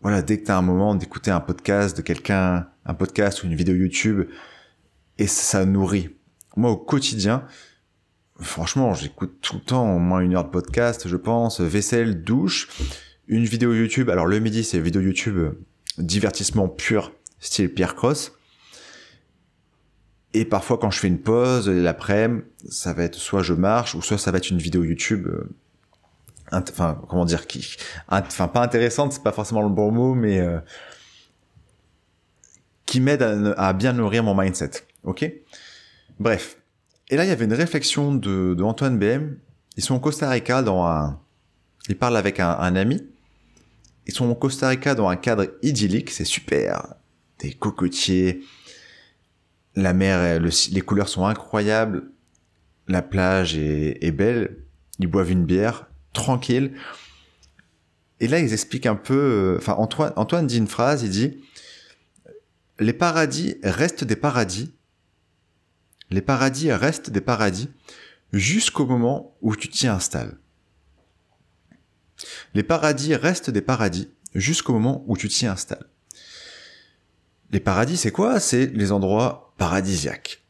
voilà, 0.00 0.22
dès 0.22 0.38
que 0.38 0.44
tu 0.44 0.50
as 0.52 0.58
un 0.58 0.62
moment 0.62 0.94
d'écouter 0.94 1.30
un 1.30 1.40
podcast 1.40 1.96
de 1.96 2.02
quelqu'un, 2.02 2.68
un 2.84 2.94
podcast 2.94 3.42
ou 3.42 3.46
une 3.46 3.54
vidéo 3.54 3.74
YouTube, 3.74 4.28
et 5.18 5.26
ça 5.26 5.64
nourrit. 5.64 6.10
Moi 6.56 6.70
au 6.70 6.76
quotidien, 6.76 7.46
franchement, 8.38 8.94
j'écoute 8.94 9.38
tout 9.40 9.56
le 9.56 9.62
temps 9.62 9.96
au 9.96 9.98
moins 9.98 10.20
une 10.20 10.36
heure 10.36 10.44
de 10.44 10.50
podcast, 10.50 11.08
je 11.08 11.16
pense, 11.16 11.60
vaisselle, 11.60 12.22
douche, 12.22 12.68
une 13.26 13.44
vidéo 13.44 13.72
YouTube. 13.72 14.10
Alors 14.10 14.26
le 14.26 14.38
midi, 14.38 14.62
c'est 14.62 14.78
vidéo 14.78 15.00
YouTube 15.00 15.36
euh, 15.38 15.64
divertissement 15.98 16.68
pur, 16.68 17.12
style 17.40 17.72
Pierre 17.72 17.94
Cross. 17.94 18.32
Et 20.36 20.44
parfois, 20.44 20.78
quand 20.78 20.90
je 20.90 20.98
fais 20.98 21.06
une 21.06 21.20
pause, 21.20 21.68
l'après-midi, 21.68 22.44
ça 22.68 22.92
va 22.92 23.04
être 23.04 23.14
soit 23.14 23.42
je 23.42 23.54
marche, 23.54 23.94
ou 23.94 24.02
soit 24.02 24.18
ça 24.18 24.32
va 24.32 24.38
être 24.38 24.50
une 24.50 24.58
vidéo 24.58 24.82
YouTube. 24.82 25.28
Euh, 25.28 25.48
enfin, 26.50 27.00
comment 27.08 27.24
dire, 27.24 27.46
qui, 27.46 27.76
enfin 28.08 28.48
pas 28.48 28.60
intéressante, 28.60 29.12
c'est 29.12 29.22
pas 29.22 29.32
forcément 29.32 29.62
le 29.62 29.68
bon 29.68 29.92
mot, 29.92 30.14
mais 30.14 30.40
euh, 30.40 30.58
qui 32.84 33.00
m'aide 33.00 33.22
à, 33.22 33.68
à 33.68 33.72
bien 33.72 33.92
nourrir 33.92 34.24
mon 34.24 34.34
mindset. 34.34 34.72
Ok? 35.04 35.30
Bref, 36.18 36.58
et 37.10 37.16
là, 37.16 37.24
il 37.24 37.28
y 37.28 37.32
avait 37.32 37.44
une 37.44 37.52
réflexion 37.52 38.12
de, 38.12 38.54
de 38.54 38.62
Antoine 38.64 38.98
BM. 38.98 39.36
Ils 39.76 39.84
sont 39.84 39.94
au 39.94 40.00
Costa 40.00 40.28
Rica 40.28 40.62
dans 40.62 40.84
un... 40.84 41.20
Ils 41.88 41.96
parlent 41.96 42.16
avec 42.16 42.40
un, 42.40 42.50
un 42.50 42.74
ami. 42.76 43.06
Ils 44.06 44.14
sont 44.14 44.28
au 44.28 44.34
Costa 44.34 44.68
Rica 44.68 44.94
dans 44.94 45.08
un 45.08 45.16
cadre 45.16 45.46
idyllique, 45.62 46.10
c'est 46.10 46.24
super. 46.24 46.94
Des 47.38 47.52
cocotiers, 47.52 48.42
la 49.76 49.92
mer, 49.92 50.40
le, 50.40 50.50
les 50.72 50.80
couleurs 50.80 51.08
sont 51.08 51.26
incroyables, 51.26 52.10
la 52.88 53.02
plage 53.02 53.56
est, 53.56 54.04
est, 54.04 54.12
belle, 54.12 54.58
ils 54.98 55.06
boivent 55.06 55.30
une 55.30 55.44
bière, 55.44 55.86
tranquille. 56.12 56.72
Et 58.20 58.28
là, 58.28 58.38
ils 58.38 58.52
expliquent 58.52 58.86
un 58.86 58.94
peu... 58.94 59.14
Euh, 59.14 59.56
enfin, 59.58 59.74
Antoine, 59.74 60.12
Antoine 60.16 60.46
dit 60.46 60.58
une 60.58 60.68
phrase, 60.68 61.02
il 61.02 61.10
dit 61.10 61.42
«Les 62.78 62.92
paradis 62.92 63.56
restent 63.62 64.04
des 64.04 64.16
paradis 64.16 64.74
les 66.10 66.22
paradis 66.22 66.72
restent 66.72 67.10
des 67.10 67.20
paradis 67.20 67.68
jusqu'au 68.32 68.86
moment 68.86 69.36
où 69.40 69.56
tu 69.56 69.68
t'y 69.68 69.86
installes. 69.88 70.38
Les 72.54 72.62
paradis 72.62 73.14
restent 73.14 73.50
des 73.50 73.62
paradis 73.62 74.10
jusqu'au 74.34 74.74
moment 74.74 75.04
où 75.08 75.16
tu 75.16 75.28
t'y 75.28 75.46
installes. 75.46 75.86
Les 77.50 77.60
paradis, 77.60 77.96
c'est 77.96 78.12
quoi? 78.12 78.38
C'est 78.40 78.66
les 78.66 78.92
endroits 78.92 79.43
paradisiaques. 79.56 80.44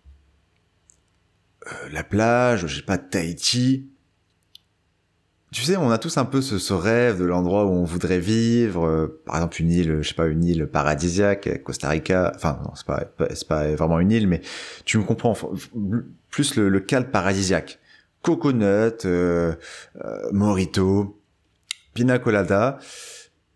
Euh, 1.66 1.88
la 1.90 2.04
plage, 2.04 2.66
je 2.66 2.76
sais 2.76 2.82
pas, 2.82 2.98
Tahiti, 2.98 3.88
tu 5.54 5.62
sais, 5.62 5.76
on 5.76 5.92
a 5.92 5.98
tous 5.98 6.18
un 6.18 6.24
peu 6.24 6.42
ce, 6.42 6.72
rêve 6.74 7.20
de 7.20 7.24
l'endroit 7.24 7.64
où 7.64 7.70
on 7.70 7.84
voudrait 7.84 8.18
vivre. 8.18 8.86
Euh, 8.86 9.22
par 9.24 9.36
exemple, 9.36 9.62
une 9.62 9.70
île, 9.70 9.98
je 10.02 10.08
sais 10.08 10.14
pas, 10.14 10.26
une 10.26 10.42
île 10.42 10.66
paradisiaque, 10.66 11.62
Costa 11.62 11.90
Rica. 11.90 12.32
Enfin, 12.34 12.58
non, 12.64 12.72
c'est 12.74 12.84
pas, 12.84 13.04
c'est 13.32 13.46
pas 13.46 13.68
vraiment 13.76 14.00
une 14.00 14.10
île, 14.10 14.26
mais 14.26 14.40
tu 14.84 14.98
me 14.98 15.04
comprends. 15.04 15.36
Plus 16.28 16.56
le, 16.56 16.68
le 16.68 16.80
calme 16.80 17.06
paradisiaque. 17.06 17.78
Coconut, 18.22 19.04
euh, 19.04 19.54
euh, 20.04 20.28
Morito, 20.32 21.22
Pina 21.92 22.18
Colada, 22.18 22.80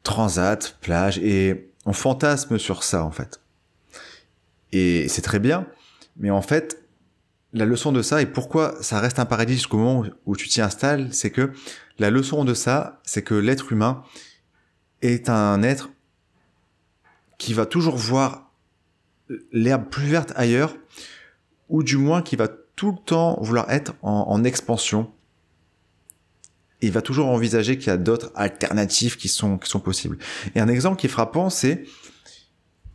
Transat, 0.04 0.76
plage, 0.80 1.18
et 1.18 1.72
on 1.84 1.92
fantasme 1.92 2.58
sur 2.58 2.84
ça 2.84 3.02
en 3.02 3.10
fait. 3.10 3.40
Et 4.72 5.08
c'est 5.08 5.22
très 5.22 5.38
bien, 5.38 5.66
mais 6.16 6.30
en 6.30 6.42
fait, 6.42 6.82
la 7.52 7.64
leçon 7.64 7.92
de 7.92 8.02
ça 8.02 8.20
et 8.20 8.26
pourquoi 8.26 8.76
ça 8.82 9.00
reste 9.00 9.18
un 9.18 9.24
paradis 9.24 9.54
jusqu'au 9.54 9.78
moment 9.78 10.04
où 10.26 10.36
tu 10.36 10.48
t'y 10.48 10.60
installes, 10.60 11.08
c'est 11.12 11.30
que 11.30 11.52
la 11.98 12.10
leçon 12.10 12.44
de 12.44 12.54
ça, 12.54 13.00
c'est 13.04 13.22
que 13.22 13.34
l'être 13.34 13.72
humain 13.72 14.02
est 15.02 15.28
un 15.28 15.62
être 15.62 15.90
qui 17.38 17.54
va 17.54 17.66
toujours 17.66 17.96
voir 17.96 18.50
l'herbe 19.52 19.88
plus 19.88 20.06
verte 20.06 20.32
ailleurs, 20.36 20.76
ou 21.68 21.82
du 21.82 21.96
moins 21.96 22.22
qui 22.22 22.36
va 22.36 22.48
tout 22.76 22.92
le 22.92 23.04
temps 23.04 23.38
vouloir 23.40 23.70
être 23.70 23.94
en, 24.02 24.42
expansion. 24.44 25.12
il 26.80 26.92
va 26.92 27.02
toujours 27.02 27.26
envisager 27.26 27.76
qu'il 27.76 27.88
y 27.88 27.90
a 27.90 27.96
d'autres 27.96 28.30
alternatives 28.34 29.16
qui 29.16 29.28
sont, 29.28 29.58
qui 29.58 29.68
sont 29.68 29.80
possibles. 29.80 30.18
Et 30.54 30.60
un 30.60 30.68
exemple 30.68 30.96
qui 30.96 31.06
est 31.06 31.10
frappant, 31.10 31.50
c'est 31.50 31.84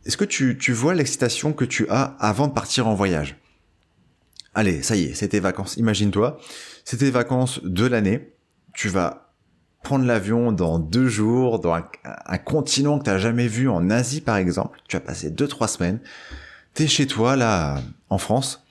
est-ce 0.04 0.16
que 0.16 0.24
tu, 0.24 0.58
tu 0.58 0.72
vois 0.72 0.94
l'excitation 0.94 1.52
que 1.52 1.64
tu 1.64 1.88
as 1.88 2.16
avant 2.18 2.46
de 2.46 2.52
partir 2.52 2.86
en 2.86 2.94
voyage? 2.94 3.36
Allez, 4.54 4.82
ça 4.82 4.96
y 4.96 5.04
est, 5.04 5.14
c'était 5.14 5.40
vacances. 5.40 5.76
Imagine-toi, 5.76 6.38
c'était 6.84 7.10
vacances 7.10 7.60
de 7.64 7.86
l'année. 7.86 8.34
Tu 8.72 8.88
vas 8.88 9.32
prendre 9.82 10.04
l'avion 10.04 10.52
dans 10.52 10.78
deux 10.78 11.08
jours, 11.08 11.58
dans 11.58 11.74
un, 11.74 12.38
continent 12.38 12.98
que 12.98 13.04
tu 13.04 13.10
n'as 13.10 13.18
jamais 13.18 13.48
vu, 13.48 13.68
en 13.68 13.90
Asie 13.90 14.20
par 14.20 14.36
exemple. 14.36 14.80
Tu 14.88 14.96
vas 14.96 15.00
passer 15.00 15.30
deux, 15.30 15.48
trois 15.48 15.68
semaines. 15.68 16.00
T'es 16.74 16.86
chez 16.86 17.06
toi, 17.06 17.36
là, 17.36 17.80
en 18.10 18.18
France, 18.18 18.64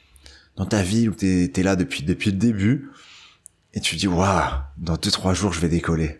dans 0.55 0.65
ta 0.65 0.81
vie 0.83 1.07
où 1.07 1.13
t'es 1.13 1.51
es 1.55 1.63
là 1.63 1.75
depuis, 1.75 2.03
depuis 2.03 2.31
le 2.31 2.37
début. 2.37 2.91
Et 3.73 3.79
tu 3.79 3.95
dis, 3.95 4.07
waouh, 4.07 4.51
dans 4.77 4.97
deux, 4.97 5.11
trois 5.11 5.33
jours, 5.33 5.53
je 5.53 5.59
vais 5.59 5.69
décoller. 5.69 6.19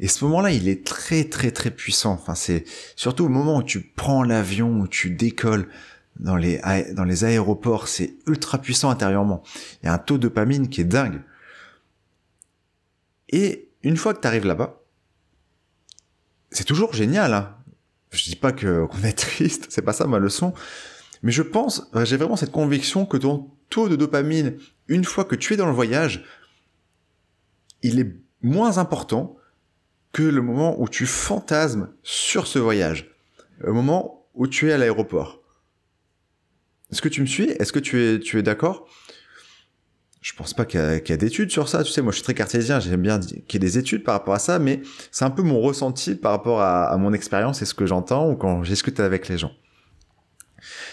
Et 0.00 0.08
ce 0.08 0.24
moment-là, 0.24 0.50
il 0.50 0.66
est 0.66 0.84
très, 0.84 1.24
très, 1.24 1.50
très 1.50 1.70
puissant. 1.70 2.12
Enfin, 2.12 2.34
c'est 2.34 2.64
surtout 2.96 3.26
au 3.26 3.28
moment 3.28 3.58
où 3.58 3.62
tu 3.62 3.82
prends 3.82 4.22
l'avion, 4.22 4.80
où 4.80 4.88
tu 4.88 5.10
décolles 5.10 5.68
dans 6.18 6.36
les, 6.36 7.24
aéroports, 7.24 7.86
c'est 7.86 8.14
ultra 8.26 8.58
puissant 8.58 8.90
intérieurement. 8.90 9.42
Il 9.82 9.86
y 9.86 9.88
a 9.88 9.92
un 9.92 9.98
taux 9.98 10.16
de 10.16 10.22
dopamine 10.22 10.68
qui 10.68 10.80
est 10.80 10.84
dingue. 10.84 11.20
Et 13.28 13.68
une 13.82 13.96
fois 13.96 14.14
que 14.14 14.20
tu 14.20 14.26
arrives 14.26 14.46
là-bas, 14.46 14.80
c'est 16.50 16.64
toujours 16.64 16.94
génial. 16.94 17.34
Hein. 17.34 17.56
Je 18.10 18.24
dis 18.24 18.36
pas 18.36 18.52
que 18.52 18.86
qu'on 18.86 19.02
est 19.02 19.12
triste, 19.18 19.66
c'est 19.68 19.82
pas 19.82 19.92
ça 19.92 20.06
ma 20.06 20.18
leçon. 20.18 20.54
Mais 21.22 21.32
je 21.32 21.42
pense, 21.42 21.90
j'ai 22.04 22.16
vraiment 22.16 22.36
cette 22.36 22.50
conviction 22.50 23.04
que 23.04 23.18
ton 23.18 23.50
taux 23.68 23.90
de 23.90 23.96
dopamine, 23.96 24.56
une 24.88 25.04
fois 25.04 25.24
que 25.24 25.36
tu 25.36 25.52
es 25.52 25.56
dans 25.56 25.66
le 25.66 25.72
voyage, 25.72 26.24
il 27.82 28.00
est 28.00 28.16
moins 28.42 28.78
important 28.78 29.36
que 30.12 30.22
le 30.22 30.42
moment 30.42 30.80
où 30.80 30.88
tu 30.88 31.06
fantasmes 31.06 31.88
sur 32.02 32.46
ce 32.46 32.58
voyage. 32.58 33.14
Le 33.58 33.72
moment 33.72 34.26
où 34.34 34.46
tu 34.46 34.70
es 34.70 34.72
à 34.72 34.78
l'aéroport. 34.78 35.40
Est-ce 36.90 37.02
que 37.02 37.08
tu 37.08 37.20
me 37.20 37.26
suis? 37.26 37.50
Est-ce 37.50 37.72
que 37.72 37.78
tu 37.78 38.02
es, 38.02 38.18
tu 38.18 38.38
es 38.38 38.42
d'accord? 38.42 38.88
Je 40.20 40.34
pense 40.34 40.52
pas 40.52 40.66
qu'il 40.66 40.80
y 40.80 41.12
a, 41.12 41.16
d'études 41.16 41.50
sur 41.50 41.68
ça. 41.68 41.82
Tu 41.82 41.92
sais, 41.92 42.02
moi, 42.02 42.12
je 42.12 42.16
suis 42.16 42.24
très 42.24 42.34
cartésien. 42.34 42.80
J'aime 42.80 43.00
bien 43.00 43.20
qu'il 43.20 43.44
y 43.52 43.56
ait 43.56 43.58
des 43.58 43.78
études 43.78 44.04
par 44.04 44.14
rapport 44.14 44.34
à 44.34 44.38
ça, 44.38 44.58
mais 44.58 44.82
c'est 45.10 45.24
un 45.24 45.30
peu 45.30 45.42
mon 45.42 45.60
ressenti 45.60 46.14
par 46.14 46.32
rapport 46.32 46.60
à, 46.60 46.96
mon 46.98 47.12
expérience 47.12 47.62
et 47.62 47.64
ce 47.64 47.74
que 47.74 47.86
j'entends 47.86 48.30
ou 48.30 48.36
quand 48.36 48.62
je 48.62 48.70
discute 48.70 49.00
avec 49.00 49.28
les 49.28 49.38
gens. 49.38 49.52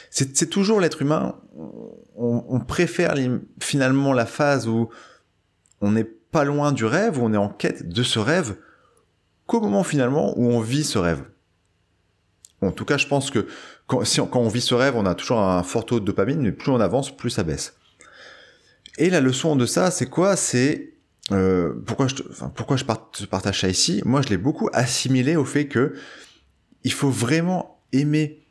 C'est 0.10 0.50
toujours 0.50 0.80
l'être 0.80 1.02
humain. 1.02 1.36
On, 2.16 2.46
on 2.48 2.60
préfère 2.62 3.16
finalement 3.60 4.14
la 4.14 4.26
phase 4.26 4.68
où 4.68 4.90
on 5.82 5.92
n'est 5.92 6.06
pas 6.06 6.46
loin 6.46 6.72
du 6.72 6.86
rêve, 6.86 7.20
où 7.20 7.26
on 7.26 7.34
est 7.34 7.38
en 7.38 7.50
quête 7.50 7.88
de 7.88 8.04
ce 8.04 8.20
rêve, 8.20 8.56
qu'au 9.48 9.60
moment 9.62 9.84
finalement 9.84 10.38
où 10.38 10.52
on 10.52 10.62
vit 10.62 10.84
ce 10.84 11.00
rêve. 11.00 11.24
En 12.62 12.72
tout 12.72 12.86
cas, 12.86 12.98
je 12.98 13.08
pense 13.08 13.32
que 13.32 13.48
quand, 13.88 14.04
on, 14.34 14.48
vit 14.48 14.62
ce 14.62 14.76
rêve, 14.76 14.96
on 14.96 15.06
a 15.06 15.16
toujours 15.16 15.40
un 15.40 15.64
fort 15.64 15.86
taux 15.86 16.00
de 16.00 16.06
dopamine, 16.06 16.42
mais 16.42 16.52
plus 16.52 16.72
on 16.72 16.80
avance, 16.80 17.16
plus 17.16 17.30
ça 17.30 17.44
baisse. 17.44 17.76
Et 18.98 19.10
la 19.10 19.22
leçon 19.22 19.56
de 19.56 19.66
ça, 19.66 19.92
c'est 19.92 20.08
quoi? 20.08 20.36
C'est 20.36 20.94
euh, 21.32 21.74
pourquoi 21.86 22.08
je, 22.08 22.16
pourquoi 22.56 22.78
je 22.78 22.84
partage 23.26 23.62
ça 23.62 23.70
ici? 23.70 24.02
Moi, 24.06 24.22
je 24.22 24.30
l'ai 24.30 24.38
beaucoup 24.38 24.70
assimilé 24.74 25.36
au 25.36 25.46
fait 25.46 25.68
que 25.68 25.94
il 26.84 26.92
faut 26.92 27.10
vraiment 27.10 27.80
aimer. 27.94 28.44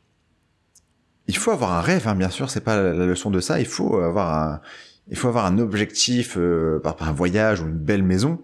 Il 1.27 1.35
faut 1.35 1.51
avoir 1.51 1.73
un 1.73 1.81
rêve, 1.81 2.07
hein, 2.07 2.15
bien 2.15 2.29
sûr, 2.29 2.49
c'est 2.49 2.61
pas 2.61 2.81
la 2.81 3.05
leçon 3.05 3.29
de 3.29 3.41
ça. 3.41 3.59
Il 3.59 3.65
faut 3.65 3.97
avoir 3.97 4.33
un, 4.33 4.61
il 5.09 5.17
faut 5.17 5.27
avoir 5.27 5.45
un 5.45 5.57
objectif, 5.57 6.35
euh, 6.37 6.79
par, 6.79 6.95
un 7.01 7.11
voyage 7.11 7.61
ou 7.61 7.65
une 7.65 7.77
belle 7.77 8.03
maison, 8.03 8.41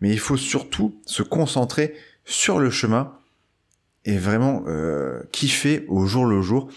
mais 0.00 0.10
il 0.10 0.18
faut 0.18 0.36
surtout 0.36 1.00
se 1.06 1.22
concentrer 1.22 1.94
sur 2.24 2.58
le 2.58 2.70
chemin 2.70 3.16
et 4.04 4.16
vraiment 4.16 4.64
euh, 4.66 5.22
kiffer 5.32 5.84
au 5.88 6.06
jour 6.06 6.24
le 6.24 6.40
jour, 6.40 6.70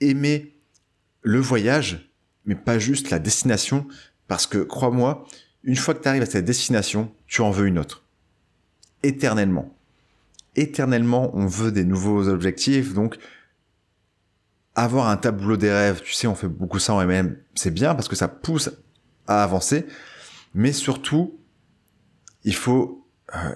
aimer 0.00 0.54
le 1.22 1.40
voyage, 1.40 2.10
mais 2.44 2.54
pas 2.54 2.78
juste 2.78 3.10
la 3.10 3.18
destination, 3.18 3.86
parce 4.28 4.46
que 4.46 4.58
crois-moi, 4.58 5.26
une 5.62 5.76
fois 5.76 5.94
que 5.94 6.02
tu 6.02 6.08
arrives 6.08 6.22
à 6.22 6.26
cette 6.26 6.44
destination, 6.44 7.10
tu 7.26 7.40
en 7.40 7.50
veux 7.50 7.66
une 7.66 7.78
autre. 7.78 8.04
Éternellement. 9.02 9.74
Éternellement, 10.56 11.30
on 11.34 11.46
veut 11.46 11.72
des 11.72 11.84
nouveaux 11.84 12.28
objectifs, 12.28 12.92
donc 12.92 13.16
avoir 14.74 15.08
un 15.08 15.16
tableau 15.16 15.56
des 15.56 15.70
rêves, 15.70 16.02
tu 16.02 16.12
sais, 16.12 16.26
on 16.26 16.34
fait 16.34 16.48
beaucoup 16.48 16.78
ça 16.78 16.94
en 16.94 17.04
MM, 17.04 17.36
c'est 17.54 17.70
bien 17.70 17.94
parce 17.94 18.08
que 18.08 18.16
ça 18.16 18.28
pousse 18.28 18.70
à 19.26 19.42
avancer, 19.42 19.86
mais 20.54 20.72
surtout, 20.72 21.38
il 22.44 22.54
faut, 22.54 23.06
euh, 23.34 23.54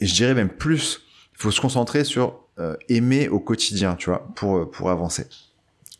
je 0.00 0.14
dirais 0.14 0.34
même 0.34 0.50
plus, 0.50 1.02
il 1.32 1.42
faut 1.42 1.50
se 1.50 1.60
concentrer 1.60 2.04
sur 2.04 2.44
euh, 2.58 2.76
aimer 2.88 3.28
au 3.28 3.40
quotidien, 3.40 3.94
tu 3.94 4.10
vois, 4.10 4.28
pour, 4.34 4.70
pour 4.70 4.90
avancer. 4.90 5.26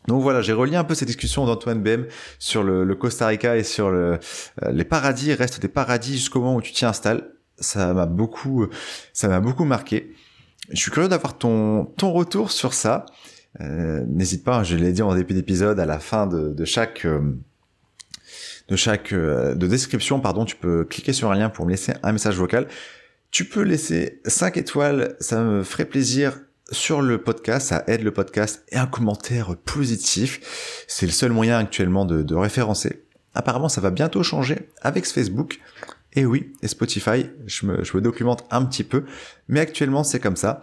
Donc 0.07 0.21
voilà, 0.23 0.41
j'ai 0.41 0.53
relié 0.53 0.75
un 0.75 0.83
peu 0.83 0.95
cette 0.95 1.07
discussion 1.07 1.45
d'Antoine 1.45 1.81
BM 1.81 2.05
sur 2.39 2.63
le, 2.63 2.95
Costa 2.95 3.27
Rica 3.27 3.57
et 3.57 3.63
sur 3.63 3.91
le, 3.91 4.19
euh, 4.63 4.71
les 4.71 4.83
paradis, 4.83 5.33
restent 5.33 5.59
des 5.59 5.67
paradis 5.67 6.13
jusqu'au 6.13 6.39
moment 6.39 6.55
où 6.55 6.61
tu 6.61 6.71
t'y 6.71 6.85
installes. 6.85 7.29
Ça 7.59 7.93
m'a 7.93 8.07
beaucoup, 8.07 8.65
ça 9.13 9.27
m'a 9.27 9.39
beaucoup 9.39 9.65
marqué. 9.65 10.15
Je 10.71 10.79
suis 10.79 10.89
curieux 10.89 11.09
d'avoir 11.09 11.37
ton, 11.37 11.85
ton 11.85 12.11
retour 12.11 12.51
sur 12.51 12.73
ça. 12.73 13.05
Euh, 13.59 14.03
n'hésite 14.07 14.43
pas, 14.43 14.63
je 14.63 14.75
l'ai 14.75 14.93
dit 14.93 15.01
en 15.01 15.13
début 15.13 15.33
d'épisode, 15.33 15.79
à 15.79 15.85
la 15.85 15.99
fin 15.99 16.27
de, 16.27 16.65
chaque 16.65 17.05
euh, 17.05 17.37
de 18.71 18.75
chaque 18.77 19.13
de 19.13 19.67
description, 19.67 20.21
pardon, 20.21 20.45
tu 20.45 20.55
peux 20.55 20.85
cliquer 20.85 21.11
sur 21.11 21.29
un 21.29 21.35
lien 21.35 21.49
pour 21.49 21.65
me 21.65 21.71
laisser 21.71 21.91
un 22.03 22.13
message 22.13 22.37
vocal. 22.37 22.67
Tu 23.29 23.43
peux 23.43 23.61
laisser 23.61 24.21
5 24.25 24.55
étoiles, 24.55 25.17
ça 25.19 25.41
me 25.41 25.63
ferait 25.63 25.85
plaisir 25.85 26.39
sur 26.71 27.01
le 27.01 27.21
podcast, 27.21 27.67
ça 27.67 27.83
aide 27.87 28.01
le 28.01 28.11
podcast 28.11 28.63
et 28.69 28.77
un 28.77 28.87
commentaire 28.87 29.57
positif. 29.57 30.85
C'est 30.87 31.05
le 31.05 31.11
seul 31.11 31.31
moyen 31.31 31.57
actuellement 31.57 32.05
de, 32.05 32.33
référencer. 32.33 33.03
Apparemment, 33.35 33.67
ça 33.67 33.81
va 33.81 33.91
bientôt 33.91 34.23
changer 34.23 34.69
avec 34.81 35.05
Facebook. 35.05 35.59
Et 36.13 36.25
oui, 36.25 36.53
et 36.61 36.69
Spotify, 36.69 37.29
je 37.47 37.65
me, 37.65 37.83
je 37.83 37.95
me 37.95 38.01
documente 38.01 38.45
un 38.51 38.63
petit 38.63 38.83
peu, 38.85 39.03
mais 39.49 39.59
actuellement 39.59 40.03
c'est 40.03 40.19
comme 40.19 40.35
ça. 40.37 40.61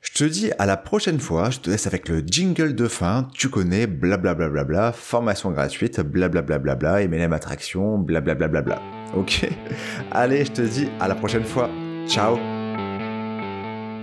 Je 0.00 0.12
te 0.12 0.24
dis 0.24 0.50
à 0.58 0.66
la 0.66 0.76
prochaine 0.76 1.18
fois, 1.18 1.50
je 1.50 1.58
te 1.58 1.70
laisse 1.70 1.86
avec 1.86 2.08
le 2.08 2.22
jingle 2.24 2.74
de 2.74 2.86
fin, 2.86 3.28
tu 3.34 3.48
connais, 3.48 3.86
blablabla, 3.86 4.34
bla 4.34 4.48
bla 4.48 4.64
bla, 4.64 4.92
formation 4.92 5.50
gratuite, 5.50 6.00
blablabla, 6.00 6.58
bla 6.58 6.74
bla 6.76 6.98
bla, 6.98 7.08
MLM 7.08 7.32
attraction, 7.32 7.98
blablabla. 7.98 8.48
Bla 8.48 8.62
bla 8.62 8.82
ok? 9.16 9.48
Allez, 10.12 10.44
je 10.44 10.52
te 10.52 10.62
dis 10.62 10.88
à 11.00 11.08
la 11.08 11.14
prochaine 11.14 11.44
fois. 11.44 11.68
Ciao 12.06 12.38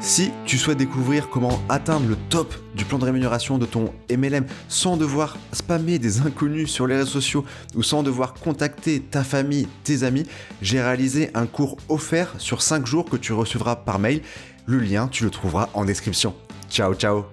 si 0.02 0.32
tu 0.46 0.60
souhaites 0.60 0.78
découvrir 0.78 1.30
comment 1.30 1.60
atteindre 1.68 2.08
le 2.08 2.16
top 2.30 2.54
du 2.76 2.86
plan 2.86 3.00
de 3.00 3.06
rémunération 3.06 3.58
de 3.58 3.66
ton 3.66 3.92
MLM 4.12 4.46
sans 4.68 4.98
devoir 4.98 5.36
spammer 5.52 5.98
des 5.98 6.22
inconnus 6.22 6.70
sur 6.70 6.86
les 6.86 6.98
réseaux 6.98 7.10
sociaux 7.10 7.44
ou 7.74 7.82
sans 7.82 8.04
devoir 8.04 8.36
contacter 8.36 9.00
ta 9.00 9.24
famille, 9.24 9.68
tes 9.84 10.04
amis, 10.04 10.28
j'ai 10.62 10.80
réalisé 10.80 11.32
un 11.34 11.48
cours 11.48 11.78
offert 11.90 12.36
sur 12.38 12.62
5 12.62 12.86
jours 12.86 13.06
que 13.06 13.16
tu 13.16 13.34
recevras 13.34 13.78
par 13.78 13.98
mail. 13.98 14.22
Le 14.68 14.80
lien, 14.80 15.08
tu 15.08 15.24
le 15.24 15.30
trouveras 15.30 15.70
en 15.74 15.86
description. 15.86 16.34
Ciao 16.70 16.96
ciao 16.96 17.26